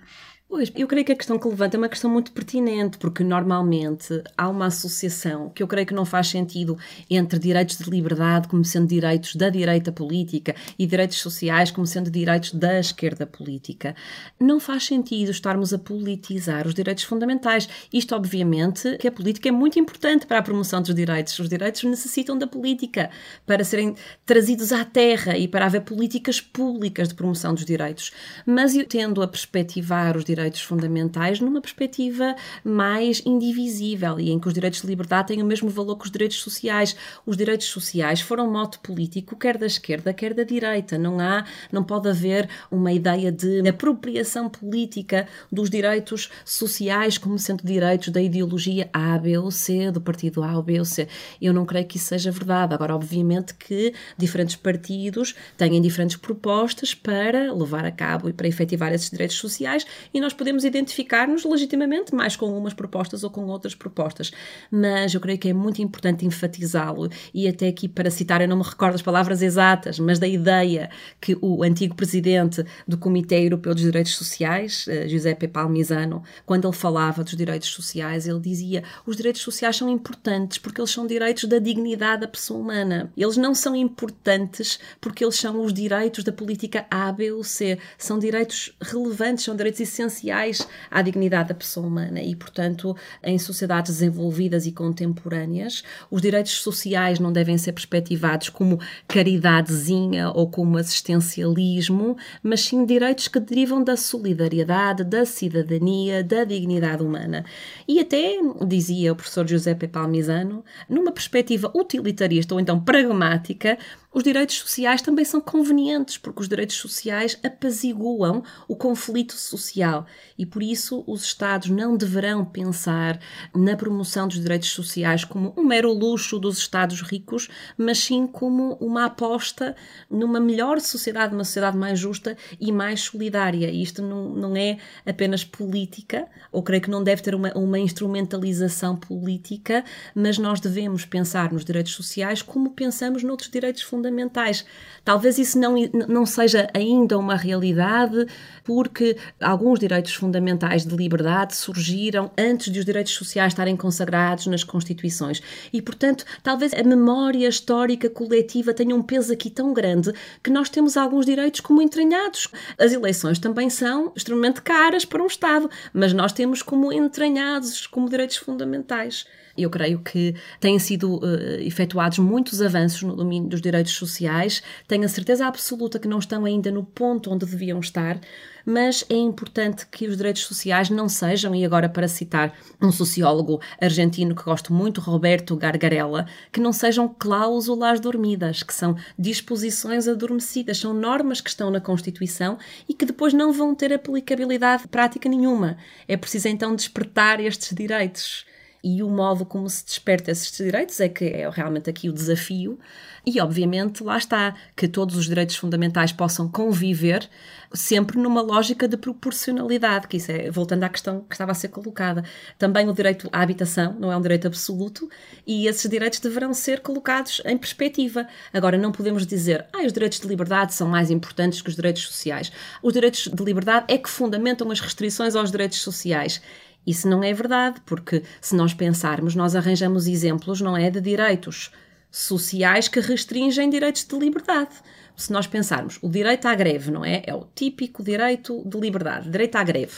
Pois, 0.56 0.72
eu 0.74 0.86
creio 0.86 1.04
que 1.04 1.12
a 1.12 1.16
questão 1.16 1.38
que 1.38 1.46
levanta 1.46 1.76
é 1.76 1.78
uma 1.78 1.86
questão 1.86 2.08
muito 2.10 2.32
pertinente, 2.32 2.96
porque 2.96 3.22
normalmente 3.22 4.22
há 4.38 4.48
uma 4.48 4.68
associação 4.68 5.50
que 5.50 5.62
eu 5.62 5.68
creio 5.68 5.86
que 5.86 5.92
não 5.92 6.06
faz 6.06 6.28
sentido 6.28 6.78
entre 7.10 7.38
direitos 7.38 7.76
de 7.76 7.90
liberdade 7.90 8.48
como 8.48 8.64
sendo 8.64 8.86
direitos 8.86 9.36
da 9.36 9.50
direita 9.50 9.92
política 9.92 10.56
e 10.78 10.86
direitos 10.86 11.18
sociais 11.18 11.70
como 11.70 11.86
sendo 11.86 12.10
direitos 12.10 12.52
da 12.52 12.80
esquerda 12.80 13.26
política. 13.26 13.94
Não 14.40 14.58
faz 14.58 14.86
sentido 14.86 15.30
estarmos 15.30 15.74
a 15.74 15.78
politizar 15.78 16.66
os 16.66 16.72
direitos 16.72 17.04
fundamentais. 17.04 17.68
Isto, 17.92 18.14
obviamente, 18.14 18.96
que 18.96 19.08
a 19.08 19.12
política 19.12 19.50
é 19.50 19.52
muito 19.52 19.78
importante 19.78 20.26
para 20.26 20.38
a 20.38 20.42
promoção 20.42 20.80
dos 20.80 20.94
direitos. 20.94 21.38
Os 21.38 21.50
direitos 21.50 21.84
necessitam 21.84 22.38
da 22.38 22.46
política 22.46 23.10
para 23.44 23.62
serem 23.62 23.94
trazidos 24.24 24.72
à 24.72 24.86
terra 24.86 25.36
e 25.36 25.46
para 25.46 25.66
haver 25.66 25.82
políticas 25.82 26.40
públicas 26.40 27.08
de 27.08 27.14
promoção 27.14 27.52
dos 27.52 27.66
direitos. 27.66 28.10
Mas 28.46 28.74
eu 28.74 28.86
tendo 28.86 29.20
a 29.20 29.28
perspectivar 29.28 30.16
os 30.16 30.24
direitos 30.24 30.45
direitos 30.46 30.62
fundamentais 30.62 31.40
numa 31.40 31.60
perspectiva 31.60 32.34
mais 32.64 33.20
indivisível 33.26 34.18
e 34.20 34.30
em 34.30 34.38
que 34.38 34.46
os 34.46 34.54
direitos 34.54 34.80
de 34.80 34.86
liberdade 34.86 35.28
têm 35.28 35.42
o 35.42 35.46
mesmo 35.46 35.68
valor 35.68 35.96
que 35.96 36.04
os 36.04 36.10
direitos 36.10 36.38
sociais. 36.38 36.96
Os 37.24 37.36
direitos 37.36 37.66
sociais 37.66 38.20
foram 38.20 38.50
mote 38.50 38.78
político 38.78 39.36
quer 39.36 39.58
da 39.58 39.66
esquerda, 39.66 40.12
quer 40.12 40.32
da 40.32 40.44
direita. 40.44 40.96
Não 40.96 41.18
há, 41.18 41.44
não 41.72 41.82
pode 41.82 42.08
haver 42.08 42.48
uma 42.70 42.92
ideia 42.92 43.32
de 43.32 43.66
apropriação 43.68 44.48
política 44.48 45.26
dos 45.50 45.68
direitos 45.68 46.30
sociais 46.44 47.18
como 47.18 47.38
sendo 47.38 47.64
direitos 47.64 48.08
da 48.08 48.20
ideologia 48.20 48.88
A, 48.92 49.18
B 49.18 49.36
ou 49.38 49.50
C, 49.50 49.90
do 49.90 50.00
partido 50.00 50.42
A 50.42 50.56
ou 50.56 50.62
B 50.62 50.78
ou 50.78 50.84
C. 50.84 51.08
Eu 51.42 51.52
não 51.52 51.66
creio 51.66 51.86
que 51.86 51.96
isso 51.96 52.06
seja 52.06 52.30
verdade. 52.30 52.74
Agora, 52.74 52.94
obviamente 52.94 53.54
que 53.54 53.92
diferentes 54.16 54.56
partidos 54.56 55.34
têm 55.56 55.80
diferentes 55.80 56.16
propostas 56.16 56.94
para 56.94 57.52
levar 57.52 57.84
a 57.84 57.90
cabo 57.90 58.28
e 58.28 58.32
para 58.32 58.46
efetivar 58.46 58.92
esses 58.92 59.10
direitos 59.10 59.36
sociais 59.36 59.86
e 60.12 60.20
nós 60.20 60.25
podemos 60.32 60.64
identificar-nos 60.64 61.44
legitimamente 61.44 62.14
mais 62.14 62.36
com 62.36 62.46
umas 62.56 62.74
propostas 62.74 63.24
ou 63.24 63.30
com 63.30 63.46
outras 63.46 63.74
propostas. 63.74 64.30
Mas 64.70 65.14
eu 65.14 65.20
creio 65.20 65.38
que 65.38 65.48
é 65.48 65.52
muito 65.52 65.80
importante 65.80 66.26
enfatizá-lo 66.26 67.08
e 67.32 67.46
até 67.46 67.68
aqui 67.68 67.88
para 67.88 68.10
citar, 68.10 68.40
eu 68.40 68.48
não 68.48 68.56
me 68.56 68.62
recordo 68.62 68.94
as 68.94 69.02
palavras 69.02 69.42
exatas, 69.42 69.98
mas 69.98 70.18
da 70.18 70.26
ideia 70.26 70.90
que 71.20 71.36
o 71.40 71.62
antigo 71.62 71.94
presidente 71.94 72.64
do 72.86 72.98
Comitê 72.98 73.44
Europeu 73.44 73.74
dos 73.74 73.82
Direitos 73.82 74.14
Sociais, 74.16 74.86
eh, 74.88 75.08
Giuseppe 75.08 75.48
Palmisano, 75.48 76.22
quando 76.44 76.66
ele 76.66 76.76
falava 76.76 77.22
dos 77.22 77.36
direitos 77.36 77.68
sociais, 77.68 78.26
ele 78.26 78.40
dizia: 78.40 78.82
os 79.06 79.16
direitos 79.16 79.42
sociais 79.42 79.76
são 79.76 79.88
importantes 79.88 80.58
porque 80.58 80.80
eles 80.80 80.90
são 80.90 81.06
direitos 81.06 81.44
da 81.44 81.58
dignidade 81.58 82.22
da 82.22 82.28
pessoa 82.28 82.60
humana. 82.60 83.12
Eles 83.16 83.36
não 83.36 83.54
são 83.54 83.74
importantes 83.76 84.78
porque 85.00 85.24
eles 85.24 85.36
são 85.36 85.62
os 85.62 85.72
direitos 85.72 86.24
da 86.24 86.32
política 86.32 86.86
A, 86.90 87.12
B 87.12 87.32
ou 87.32 87.44
C. 87.44 87.78
São 87.98 88.18
direitos 88.18 88.74
relevantes, 88.80 89.44
são 89.44 89.54
direitos 89.54 89.80
essenciais 89.80 90.15
essenciais 90.16 90.66
à 90.90 91.02
dignidade 91.02 91.50
da 91.50 91.54
pessoa 91.54 91.86
humana 91.86 92.20
e, 92.20 92.34
portanto, 92.34 92.96
em 93.22 93.38
sociedades 93.38 93.92
desenvolvidas 93.92 94.66
e 94.66 94.72
contemporâneas, 94.72 95.82
os 96.10 96.22
direitos 96.22 96.52
sociais 96.60 97.18
não 97.18 97.32
devem 97.32 97.58
ser 97.58 97.72
perspectivados 97.72 98.48
como 98.48 98.80
caridadezinha 99.06 100.30
ou 100.30 100.48
como 100.50 100.78
assistencialismo, 100.78 102.16
mas 102.42 102.62
sim 102.62 102.84
direitos 102.84 103.28
que 103.28 103.40
derivam 103.40 103.82
da 103.82 103.96
solidariedade, 103.96 105.04
da 105.04 105.24
cidadania, 105.24 106.24
da 106.24 106.44
dignidade 106.44 107.02
humana. 107.02 107.44
E 107.86 108.00
até, 108.00 108.38
dizia 108.66 109.12
o 109.12 109.16
professor 109.16 109.46
Giuseppe 109.46 109.88
Palmisano, 109.88 110.64
numa 110.88 111.12
perspectiva 111.12 111.70
utilitarista 111.74 112.54
ou 112.54 112.60
então 112.60 112.80
pragmática, 112.80 113.78
os 114.16 114.22
direitos 114.22 114.60
sociais 114.60 115.02
também 115.02 115.26
são 115.26 115.42
convenientes, 115.42 116.16
porque 116.16 116.40
os 116.40 116.48
direitos 116.48 116.76
sociais 116.76 117.38
apaziguam 117.44 118.42
o 118.66 118.74
conflito 118.74 119.34
social 119.34 120.06
e 120.38 120.46
por 120.46 120.62
isso 120.62 121.04
os 121.06 121.22
Estados 121.22 121.68
não 121.68 121.98
deverão 121.98 122.42
pensar 122.42 123.20
na 123.54 123.76
promoção 123.76 124.26
dos 124.26 124.40
direitos 124.40 124.70
sociais 124.70 125.22
como 125.22 125.52
um 125.54 125.62
mero 125.62 125.92
luxo 125.92 126.38
dos 126.38 126.56
Estados 126.56 127.02
ricos, 127.02 127.50
mas 127.76 127.98
sim 127.98 128.26
como 128.26 128.78
uma 128.80 129.04
aposta 129.04 129.76
numa 130.08 130.40
melhor 130.40 130.80
sociedade, 130.80 131.34
uma 131.34 131.44
sociedade 131.44 131.76
mais 131.76 131.98
justa 131.98 132.38
e 132.58 132.72
mais 132.72 133.02
solidária. 133.02 133.68
E 133.68 133.82
isto 133.82 134.00
não, 134.00 134.30
não 134.30 134.56
é 134.56 134.78
apenas 135.04 135.44
política, 135.44 136.26
ou 136.50 136.62
creio 136.62 136.82
que 136.82 136.90
não 136.90 137.04
deve 137.04 137.20
ter 137.20 137.34
uma, 137.34 137.52
uma 137.52 137.78
instrumentalização 137.78 138.96
política, 138.96 139.84
mas 140.14 140.38
nós 140.38 140.58
devemos 140.58 141.04
pensar 141.04 141.52
nos 141.52 141.66
direitos 141.66 141.92
sociais 141.92 142.40
como 142.40 142.70
pensamos 142.70 143.22
noutros 143.22 143.50
direitos 143.50 143.82
fundamentais 143.82 144.05
fundamentais. 144.06 144.64
Talvez 145.04 145.38
isso 145.38 145.58
não, 145.58 145.74
não 146.08 146.26
seja 146.26 146.68
ainda 146.74 147.18
uma 147.18 147.36
realidade, 147.36 148.26
porque 148.64 149.16
alguns 149.40 149.78
direitos 149.78 150.14
fundamentais 150.14 150.84
de 150.84 150.96
liberdade 150.96 151.56
surgiram 151.56 152.30
antes 152.36 152.72
de 152.72 152.78
os 152.78 152.84
direitos 152.84 153.14
sociais 153.14 153.52
estarem 153.52 153.76
consagrados 153.76 154.46
nas 154.46 154.64
Constituições. 154.64 155.42
E, 155.72 155.80
portanto, 155.80 156.24
talvez 156.42 156.72
a 156.74 156.82
memória 156.82 157.48
histórica 157.48 158.10
coletiva 158.10 158.74
tenha 158.74 158.94
um 158.94 159.02
peso 159.02 159.32
aqui 159.32 159.50
tão 159.50 159.72
grande 159.72 160.12
que 160.42 160.50
nós 160.50 160.68
temos 160.68 160.96
alguns 160.96 161.26
direitos 161.26 161.60
como 161.60 161.82
entranhados. 161.82 162.48
As 162.78 162.92
eleições 162.92 163.38
também 163.38 163.70
são 163.70 164.12
extremamente 164.16 164.62
caras 164.62 165.04
para 165.04 165.22
um 165.22 165.26
Estado, 165.26 165.70
mas 165.92 166.12
nós 166.12 166.32
temos 166.32 166.62
como 166.62 166.92
entranhados 166.92 167.86
como 167.86 168.08
direitos 168.08 168.36
fundamentais. 168.36 169.26
Eu 169.56 169.70
creio 169.70 170.00
que 170.00 170.34
têm 170.60 170.78
sido 170.78 171.16
uh, 171.16 171.60
efetuados 171.60 172.18
muitos 172.18 172.60
avanços 172.60 173.02
no 173.02 173.16
domínio 173.16 173.48
dos 173.48 173.60
direitos 173.60 173.92
sociais. 173.92 174.62
Tenho 174.86 175.04
a 175.04 175.08
certeza 175.08 175.46
absoluta 175.46 175.98
que 175.98 176.08
não 176.08 176.18
estão 176.18 176.44
ainda 176.44 176.70
no 176.70 176.84
ponto 176.84 177.30
onde 177.30 177.46
deviam 177.46 177.80
estar, 177.80 178.20
mas 178.66 179.04
é 179.08 179.14
importante 179.14 179.86
que 179.86 180.08
os 180.08 180.16
direitos 180.16 180.42
sociais 180.42 180.90
não 180.90 181.08
sejam, 181.08 181.54
e 181.54 181.64
agora 181.64 181.88
para 181.88 182.08
citar 182.08 182.52
um 182.82 182.90
sociólogo 182.90 183.60
argentino 183.80 184.34
que 184.34 184.42
gosto 184.42 184.72
muito, 184.72 185.00
Roberto 185.00 185.54
Gargarella, 185.54 186.26
que 186.50 186.58
não 186.58 186.72
sejam 186.72 187.08
cláusulas 187.08 188.00
dormidas, 188.00 188.64
que 188.64 188.74
são 188.74 188.96
disposições 189.16 190.08
adormecidas, 190.08 190.78
são 190.78 190.92
normas 190.92 191.40
que 191.40 191.48
estão 191.48 191.70
na 191.70 191.80
Constituição 191.80 192.58
e 192.88 192.92
que 192.92 193.06
depois 193.06 193.32
não 193.32 193.52
vão 193.52 193.72
ter 193.72 193.92
aplicabilidade 193.92 194.88
prática 194.88 195.28
nenhuma. 195.28 195.76
É 196.08 196.16
preciso 196.16 196.48
então 196.48 196.74
despertar 196.74 197.38
estes 197.38 197.72
direitos 197.72 198.44
e 198.88 199.02
o 199.02 199.10
modo 199.10 199.44
como 199.44 199.68
se 199.68 199.84
desperta 199.84 200.30
esses 200.30 200.56
direitos 200.56 201.00
é 201.00 201.08
que 201.08 201.24
é 201.24 201.50
realmente 201.50 201.90
aqui 201.90 202.08
o 202.08 202.12
desafio. 202.12 202.78
E, 203.26 203.40
obviamente, 203.40 204.04
lá 204.04 204.16
está, 204.16 204.54
que 204.76 204.86
todos 204.86 205.16
os 205.16 205.24
direitos 205.24 205.56
fundamentais 205.56 206.12
possam 206.12 206.48
conviver 206.48 207.28
sempre 207.72 208.16
numa 208.16 208.40
lógica 208.40 208.86
de 208.86 208.96
proporcionalidade, 208.96 210.06
que 210.06 210.18
isso 210.18 210.30
é, 210.30 210.52
voltando 210.52 210.84
à 210.84 210.88
questão 210.88 211.20
que 211.28 211.34
estava 211.34 211.50
a 211.50 211.54
ser 211.54 211.66
colocada. 211.66 212.22
Também 212.56 212.88
o 212.88 212.92
direito 212.92 213.28
à 213.32 213.42
habitação 213.42 213.96
não 213.98 214.12
é 214.12 214.16
um 214.16 214.20
direito 214.20 214.46
absoluto 214.46 215.10
e 215.44 215.66
esses 215.66 215.90
direitos 215.90 216.20
deverão 216.20 216.54
ser 216.54 216.78
colocados 216.78 217.42
em 217.44 217.58
perspectiva. 217.58 218.28
Agora, 218.52 218.78
não 218.78 218.92
podemos 218.92 219.26
dizer, 219.26 219.66
ah, 219.72 219.84
os 219.84 219.92
direitos 219.92 220.20
de 220.20 220.28
liberdade 220.28 220.74
são 220.74 220.86
mais 220.86 221.10
importantes 221.10 221.60
que 221.60 221.70
os 221.70 221.74
direitos 221.74 222.06
sociais. 222.06 222.52
Os 222.80 222.92
direitos 222.92 223.26
de 223.26 223.42
liberdade 223.42 223.86
é 223.88 223.98
que 223.98 224.08
fundamentam 224.08 224.70
as 224.70 224.78
restrições 224.78 225.34
aos 225.34 225.50
direitos 225.50 225.80
sociais. 225.80 226.40
Isso 226.86 227.08
não 227.08 227.24
é 227.24 227.32
verdade, 227.34 227.80
porque 227.84 228.22
se 228.40 228.54
nós 228.54 228.72
pensarmos, 228.72 229.34
nós 229.34 229.56
arranjamos 229.56 230.06
exemplos, 230.06 230.60
não 230.60 230.76
é, 230.76 230.88
de 230.90 231.00
direitos 231.00 231.72
sociais 232.10 232.88
que 232.88 233.00
restringem 233.00 233.68
direitos 233.68 234.04
de 234.04 234.16
liberdade. 234.16 234.76
Se 235.16 235.32
nós 235.32 235.46
pensarmos, 235.46 235.98
o 236.00 236.08
direito 236.08 236.46
à 236.46 236.54
greve, 236.54 236.90
não 236.90 237.04
é? 237.04 237.22
É 237.26 237.34
o 237.34 237.46
típico 237.54 238.02
direito 238.02 238.62
de 238.64 238.78
liberdade, 238.78 239.28
direito 239.30 239.56
à 239.56 239.64
greve. 239.64 239.94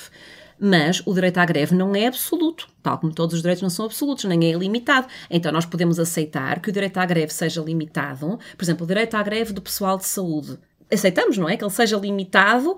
Mas 0.61 1.03
o 1.07 1.15
direito 1.15 1.39
à 1.39 1.45
greve 1.45 1.75
não 1.75 1.95
é 1.95 2.07
absoluto, 2.07 2.69
tal 2.83 2.99
como 2.99 3.13
todos 3.13 3.35
os 3.35 3.43
direitos 3.43 3.63
não 3.63 3.71
são 3.71 3.85
absolutos, 3.85 4.25
nem 4.25 4.45
é 4.47 4.51
ilimitado. 4.51 5.07
Então 5.31 5.53
nós 5.53 5.65
podemos 5.65 6.01
aceitar 6.01 6.61
que 6.61 6.71
o 6.71 6.73
direito 6.73 6.99
à 6.99 7.07
greve 7.07 7.33
seja 7.33 7.61
limitado, 7.61 8.39
por 8.57 8.65
exemplo, 8.65 8.85
o 8.85 8.87
direito 8.87 9.15
à 9.15 9.23
greve 9.23 9.53
do 9.53 9.63
pessoal 9.63 9.97
de 9.97 10.07
saúde. 10.07 10.59
Aceitamos, 10.91 11.39
não 11.39 11.49
é? 11.49 11.57
Que 11.57 11.63
ele 11.63 11.71
seja 11.71 11.97
limitado 11.97 12.77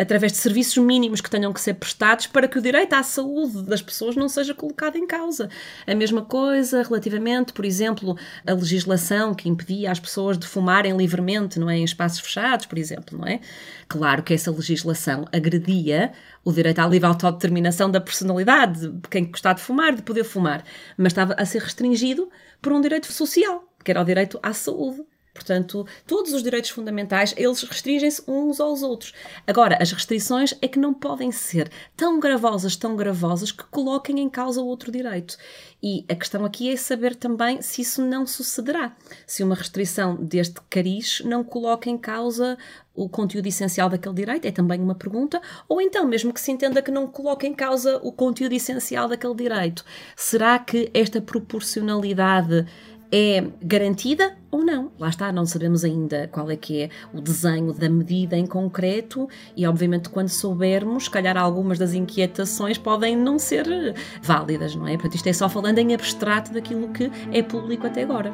através 0.00 0.32
de 0.32 0.38
serviços 0.38 0.78
mínimos 0.78 1.20
que 1.20 1.28
tenham 1.28 1.52
que 1.52 1.60
ser 1.60 1.74
prestados 1.74 2.26
para 2.26 2.48
que 2.48 2.58
o 2.58 2.62
direito 2.62 2.94
à 2.94 3.02
saúde 3.02 3.62
das 3.64 3.82
pessoas 3.82 4.16
não 4.16 4.28
seja 4.28 4.54
colocado 4.54 4.96
em 4.96 5.06
causa. 5.06 5.50
A 5.86 5.94
mesma 5.94 6.22
coisa 6.22 6.82
relativamente, 6.82 7.52
por 7.52 7.66
exemplo, 7.66 8.16
a 8.46 8.52
legislação 8.52 9.34
que 9.34 9.48
impedia 9.48 9.90
as 9.90 10.00
pessoas 10.00 10.38
de 10.38 10.46
fumarem 10.46 10.96
livremente, 10.96 11.60
não 11.60 11.68
é, 11.68 11.76
em 11.76 11.84
espaços 11.84 12.20
fechados, 12.20 12.64
por 12.64 12.78
exemplo, 12.78 13.18
não 13.18 13.26
é? 13.26 13.40
Claro 13.88 14.22
que 14.22 14.32
essa 14.32 14.50
legislação 14.50 15.26
agredia 15.32 16.12
o 16.42 16.50
direito 16.50 16.78
à 16.78 16.86
livre 16.86 17.06
autodeterminação 17.06 17.90
da 17.90 18.00
personalidade 18.00 18.88
de 18.88 19.08
quem 19.08 19.30
gostar 19.30 19.52
de 19.52 19.60
fumar, 19.60 19.94
de 19.94 20.02
poder 20.02 20.24
fumar, 20.24 20.64
mas 20.96 21.12
estava 21.12 21.34
a 21.34 21.44
ser 21.44 21.60
restringido 21.60 22.30
por 22.62 22.72
um 22.72 22.80
direito 22.80 23.12
social, 23.12 23.64
que 23.84 23.90
era 23.90 24.00
o 24.00 24.04
direito 24.04 24.40
à 24.42 24.54
saúde. 24.54 25.02
Portanto, 25.32 25.86
todos 26.06 26.32
os 26.32 26.42
direitos 26.42 26.70
fundamentais, 26.70 27.32
eles 27.36 27.62
restringem-se 27.62 28.22
uns 28.26 28.60
aos 28.60 28.82
outros. 28.82 29.12
Agora, 29.46 29.78
as 29.80 29.92
restrições 29.92 30.54
é 30.60 30.66
que 30.66 30.78
não 30.78 30.92
podem 30.92 31.30
ser 31.30 31.70
tão 31.96 32.18
gravosas, 32.18 32.76
tão 32.76 32.96
gravosas, 32.96 33.52
que 33.52 33.64
coloquem 33.64 34.20
em 34.20 34.28
causa 34.28 34.60
outro 34.60 34.90
direito. 34.90 35.36
E 35.82 36.04
a 36.08 36.14
questão 36.14 36.44
aqui 36.44 36.70
é 36.70 36.76
saber 36.76 37.14
também 37.14 37.62
se 37.62 37.80
isso 37.80 38.04
não 38.04 38.26
sucederá. 38.26 38.94
Se 39.26 39.42
uma 39.42 39.54
restrição 39.54 40.16
deste 40.16 40.60
cariz 40.68 41.22
não 41.24 41.42
coloca 41.42 41.88
em 41.88 41.96
causa 41.96 42.58
o 42.94 43.08
conteúdo 43.08 43.46
essencial 43.46 43.88
daquele 43.88 44.14
direito, 44.14 44.44
é 44.44 44.50
também 44.50 44.80
uma 44.80 44.94
pergunta, 44.94 45.40
ou 45.66 45.80
então, 45.80 46.06
mesmo 46.06 46.34
que 46.34 46.40
se 46.40 46.50
entenda 46.50 46.82
que 46.82 46.90
não 46.90 47.06
coloca 47.06 47.46
em 47.46 47.54
causa 47.54 47.98
o 48.02 48.12
conteúdo 48.12 48.52
essencial 48.52 49.08
daquele 49.08 49.34
direito, 49.34 49.84
será 50.14 50.58
que 50.58 50.90
esta 50.92 51.20
proporcionalidade 51.20 52.66
é 53.12 53.44
garantida 53.62 54.36
ou 54.50 54.64
não. 54.64 54.90
Lá 54.98 55.08
está, 55.08 55.32
não 55.32 55.46
sabemos 55.46 55.84
ainda 55.84 56.28
qual 56.28 56.50
é 56.50 56.56
que 56.56 56.82
é 56.82 56.90
o 57.12 57.20
desenho 57.20 57.72
da 57.72 57.88
medida 57.88 58.36
em 58.36 58.46
concreto 58.46 59.28
e, 59.56 59.66
obviamente, 59.66 60.08
quando 60.08 60.28
soubermos, 60.28 61.08
calhar 61.08 61.36
algumas 61.36 61.78
das 61.78 61.92
inquietações 61.94 62.78
podem 62.78 63.16
não 63.16 63.38
ser 63.38 63.66
válidas, 64.22 64.74
não 64.74 64.86
é? 64.86 64.92
Portanto, 64.92 65.16
isto 65.16 65.28
é 65.28 65.32
só 65.32 65.48
falando 65.48 65.78
em 65.78 65.94
abstrato 65.94 66.52
daquilo 66.52 66.88
que 66.88 67.10
é 67.32 67.42
público 67.42 67.86
até 67.86 68.02
agora. 68.02 68.32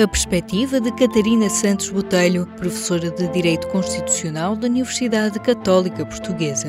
A 0.00 0.06
perspectiva 0.06 0.80
de 0.80 0.92
Catarina 0.92 1.50
Santos 1.50 1.90
Botelho, 1.90 2.46
professora 2.56 3.10
de 3.10 3.26
Direito 3.28 3.66
Constitucional 3.68 4.54
da 4.54 4.68
Universidade 4.68 5.40
Católica 5.40 6.06
Portuguesa. 6.06 6.68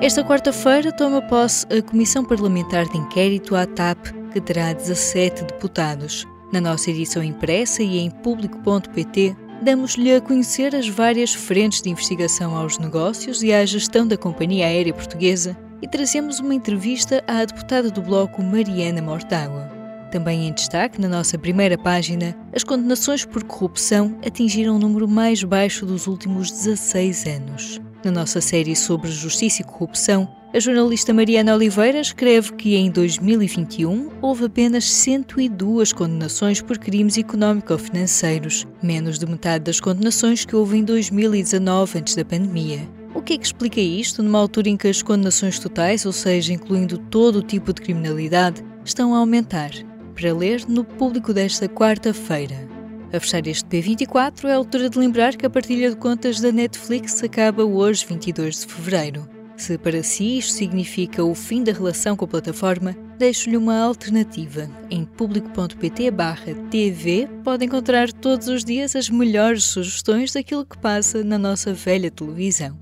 Esta 0.00 0.24
quarta-feira 0.24 0.90
toma 0.90 1.22
posse 1.22 1.66
a 1.66 1.80
Comissão 1.80 2.24
Parlamentar 2.24 2.88
de 2.88 2.98
Inquérito 2.98 3.54
à 3.54 3.64
TAP 3.64 4.17
que 4.28 4.40
terá 4.40 4.72
17 4.72 5.44
deputados. 5.44 6.26
Na 6.52 6.60
nossa 6.60 6.90
edição 6.90 7.22
impressa 7.22 7.82
e 7.82 7.98
em 7.98 8.10
público.pt, 8.10 9.36
damos-lhe 9.62 10.14
a 10.14 10.20
conhecer 10.20 10.74
as 10.74 10.88
várias 10.88 11.34
frentes 11.34 11.82
de 11.82 11.90
investigação 11.90 12.56
aos 12.56 12.78
negócios 12.78 13.42
e 13.42 13.52
à 13.52 13.64
gestão 13.66 14.06
da 14.06 14.16
Companhia 14.16 14.66
Aérea 14.66 14.94
Portuguesa 14.94 15.56
e 15.82 15.88
trazemos 15.88 16.40
uma 16.40 16.54
entrevista 16.54 17.22
à 17.26 17.44
deputada 17.44 17.90
do 17.90 18.02
Bloco 18.02 18.42
Mariana 18.42 19.02
Mortágua. 19.02 19.70
Também 20.10 20.48
em 20.48 20.52
destaque, 20.52 21.00
na 21.00 21.08
nossa 21.08 21.38
primeira 21.38 21.76
página, 21.76 22.34
as 22.54 22.64
condenações 22.64 23.26
por 23.26 23.44
corrupção 23.44 24.18
atingiram 24.26 24.76
o 24.76 24.78
número 24.78 25.06
mais 25.06 25.44
baixo 25.44 25.84
dos 25.84 26.06
últimos 26.06 26.50
16 26.50 27.26
anos. 27.26 27.80
Na 28.04 28.12
nossa 28.12 28.40
série 28.40 28.76
sobre 28.76 29.10
justiça 29.10 29.62
e 29.62 29.64
corrupção, 29.64 30.28
a 30.54 30.60
jornalista 30.60 31.12
Mariana 31.12 31.54
Oliveira 31.54 32.00
escreve 32.00 32.52
que 32.52 32.76
em 32.76 32.90
2021 32.90 34.10
houve 34.22 34.44
apenas 34.44 34.88
102 34.88 35.92
condenações 35.92 36.62
por 36.62 36.78
crimes 36.78 37.18
económico-financeiros, 37.18 38.66
menos 38.80 39.18
de 39.18 39.26
metade 39.26 39.64
das 39.64 39.80
condenações 39.80 40.44
que 40.44 40.54
houve 40.54 40.78
em 40.78 40.84
2019 40.84 41.98
antes 41.98 42.14
da 42.14 42.24
pandemia. 42.24 42.88
O 43.14 43.20
que 43.20 43.32
é 43.32 43.38
que 43.38 43.44
explica 43.44 43.80
isto 43.80 44.22
numa 44.22 44.38
altura 44.38 44.68
em 44.68 44.76
que 44.76 44.86
as 44.86 45.02
condenações 45.02 45.58
totais, 45.58 46.06
ou 46.06 46.12
seja, 46.12 46.52
incluindo 46.52 46.98
todo 46.98 47.40
o 47.40 47.42
tipo 47.42 47.72
de 47.72 47.82
criminalidade, 47.82 48.64
estão 48.84 49.12
a 49.14 49.18
aumentar? 49.18 49.72
Para 50.14 50.32
ler 50.32 50.64
no 50.68 50.84
público 50.84 51.34
desta 51.34 51.68
quarta-feira. 51.68 52.77
A 53.10 53.18
fechar 53.18 53.46
este 53.46 53.66
P24 53.66 54.44
é 54.44 54.52
a 54.52 54.56
altura 54.56 54.90
de 54.90 54.98
lembrar 54.98 55.34
que 55.34 55.46
a 55.46 55.50
partilha 55.50 55.88
de 55.88 55.96
contas 55.96 56.40
da 56.40 56.52
Netflix 56.52 57.22
acaba 57.22 57.64
hoje, 57.64 58.04
22 58.06 58.60
de 58.60 58.66
fevereiro. 58.66 59.26
Se 59.56 59.78
para 59.78 60.02
si 60.02 60.36
isto 60.36 60.52
significa 60.52 61.24
o 61.24 61.34
fim 61.34 61.64
da 61.64 61.72
relação 61.72 62.14
com 62.14 62.26
a 62.26 62.28
plataforma, 62.28 62.94
deixo-lhe 63.18 63.56
uma 63.56 63.80
alternativa. 63.80 64.68
Em 64.90 65.06
público.pt/tv 65.06 67.28
pode 67.42 67.64
encontrar 67.64 68.12
todos 68.12 68.46
os 68.46 68.62
dias 68.62 68.94
as 68.94 69.08
melhores 69.08 69.64
sugestões 69.64 70.34
daquilo 70.34 70.66
que 70.66 70.76
passa 70.76 71.24
na 71.24 71.38
nossa 71.38 71.72
velha 71.72 72.10
televisão. 72.10 72.78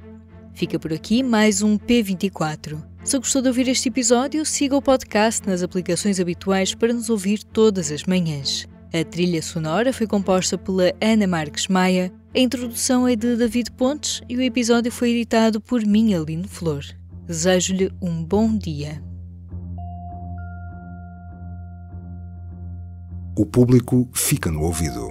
Fica 0.55 0.77
por 0.77 0.93
aqui 0.93 1.23
mais 1.23 1.63
um 1.63 1.79
P24. 1.79 2.83
Se 3.05 3.17
gostou 3.17 3.41
de 3.41 3.47
ouvir 3.49 3.69
este 3.69 3.91
episódio, 3.91 4.45
siga 4.45 4.77
o 4.77 4.83
podcast 4.83 5.47
nas 5.47 5.63
aplicações 5.63 6.19
habituais 6.19 6.75
para 6.75 6.93
nos 6.93 7.09
ouvir 7.09 7.45
todas 7.45 7.93
as 7.93 8.03
manhãs. 8.03 8.67
A 8.99 9.05
trilha 9.05 9.43
sonora 9.43 9.93
foi 9.93 10.07
composta 10.07 10.57
pela 10.57 10.91
Ana 11.03 11.27
Marques 11.27 11.69
Maia, 11.69 12.11
a 12.35 12.39
introdução 12.39 13.07
é 13.07 13.15
de 13.15 13.37
David 13.37 13.71
Pontes 13.73 14.23
e 14.27 14.35
o 14.39 14.41
episódio 14.41 14.91
foi 14.91 15.11
editado 15.11 15.61
por 15.61 15.85
mim, 15.85 16.15
Aline 16.15 16.49
Flor. 16.49 16.83
Desejo-lhe 17.27 17.93
um 18.01 18.25
bom 18.25 18.57
dia. 18.57 19.03
O 23.37 23.45
público 23.45 24.09
fica 24.15 24.51
no 24.51 24.63
ouvido. 24.63 25.11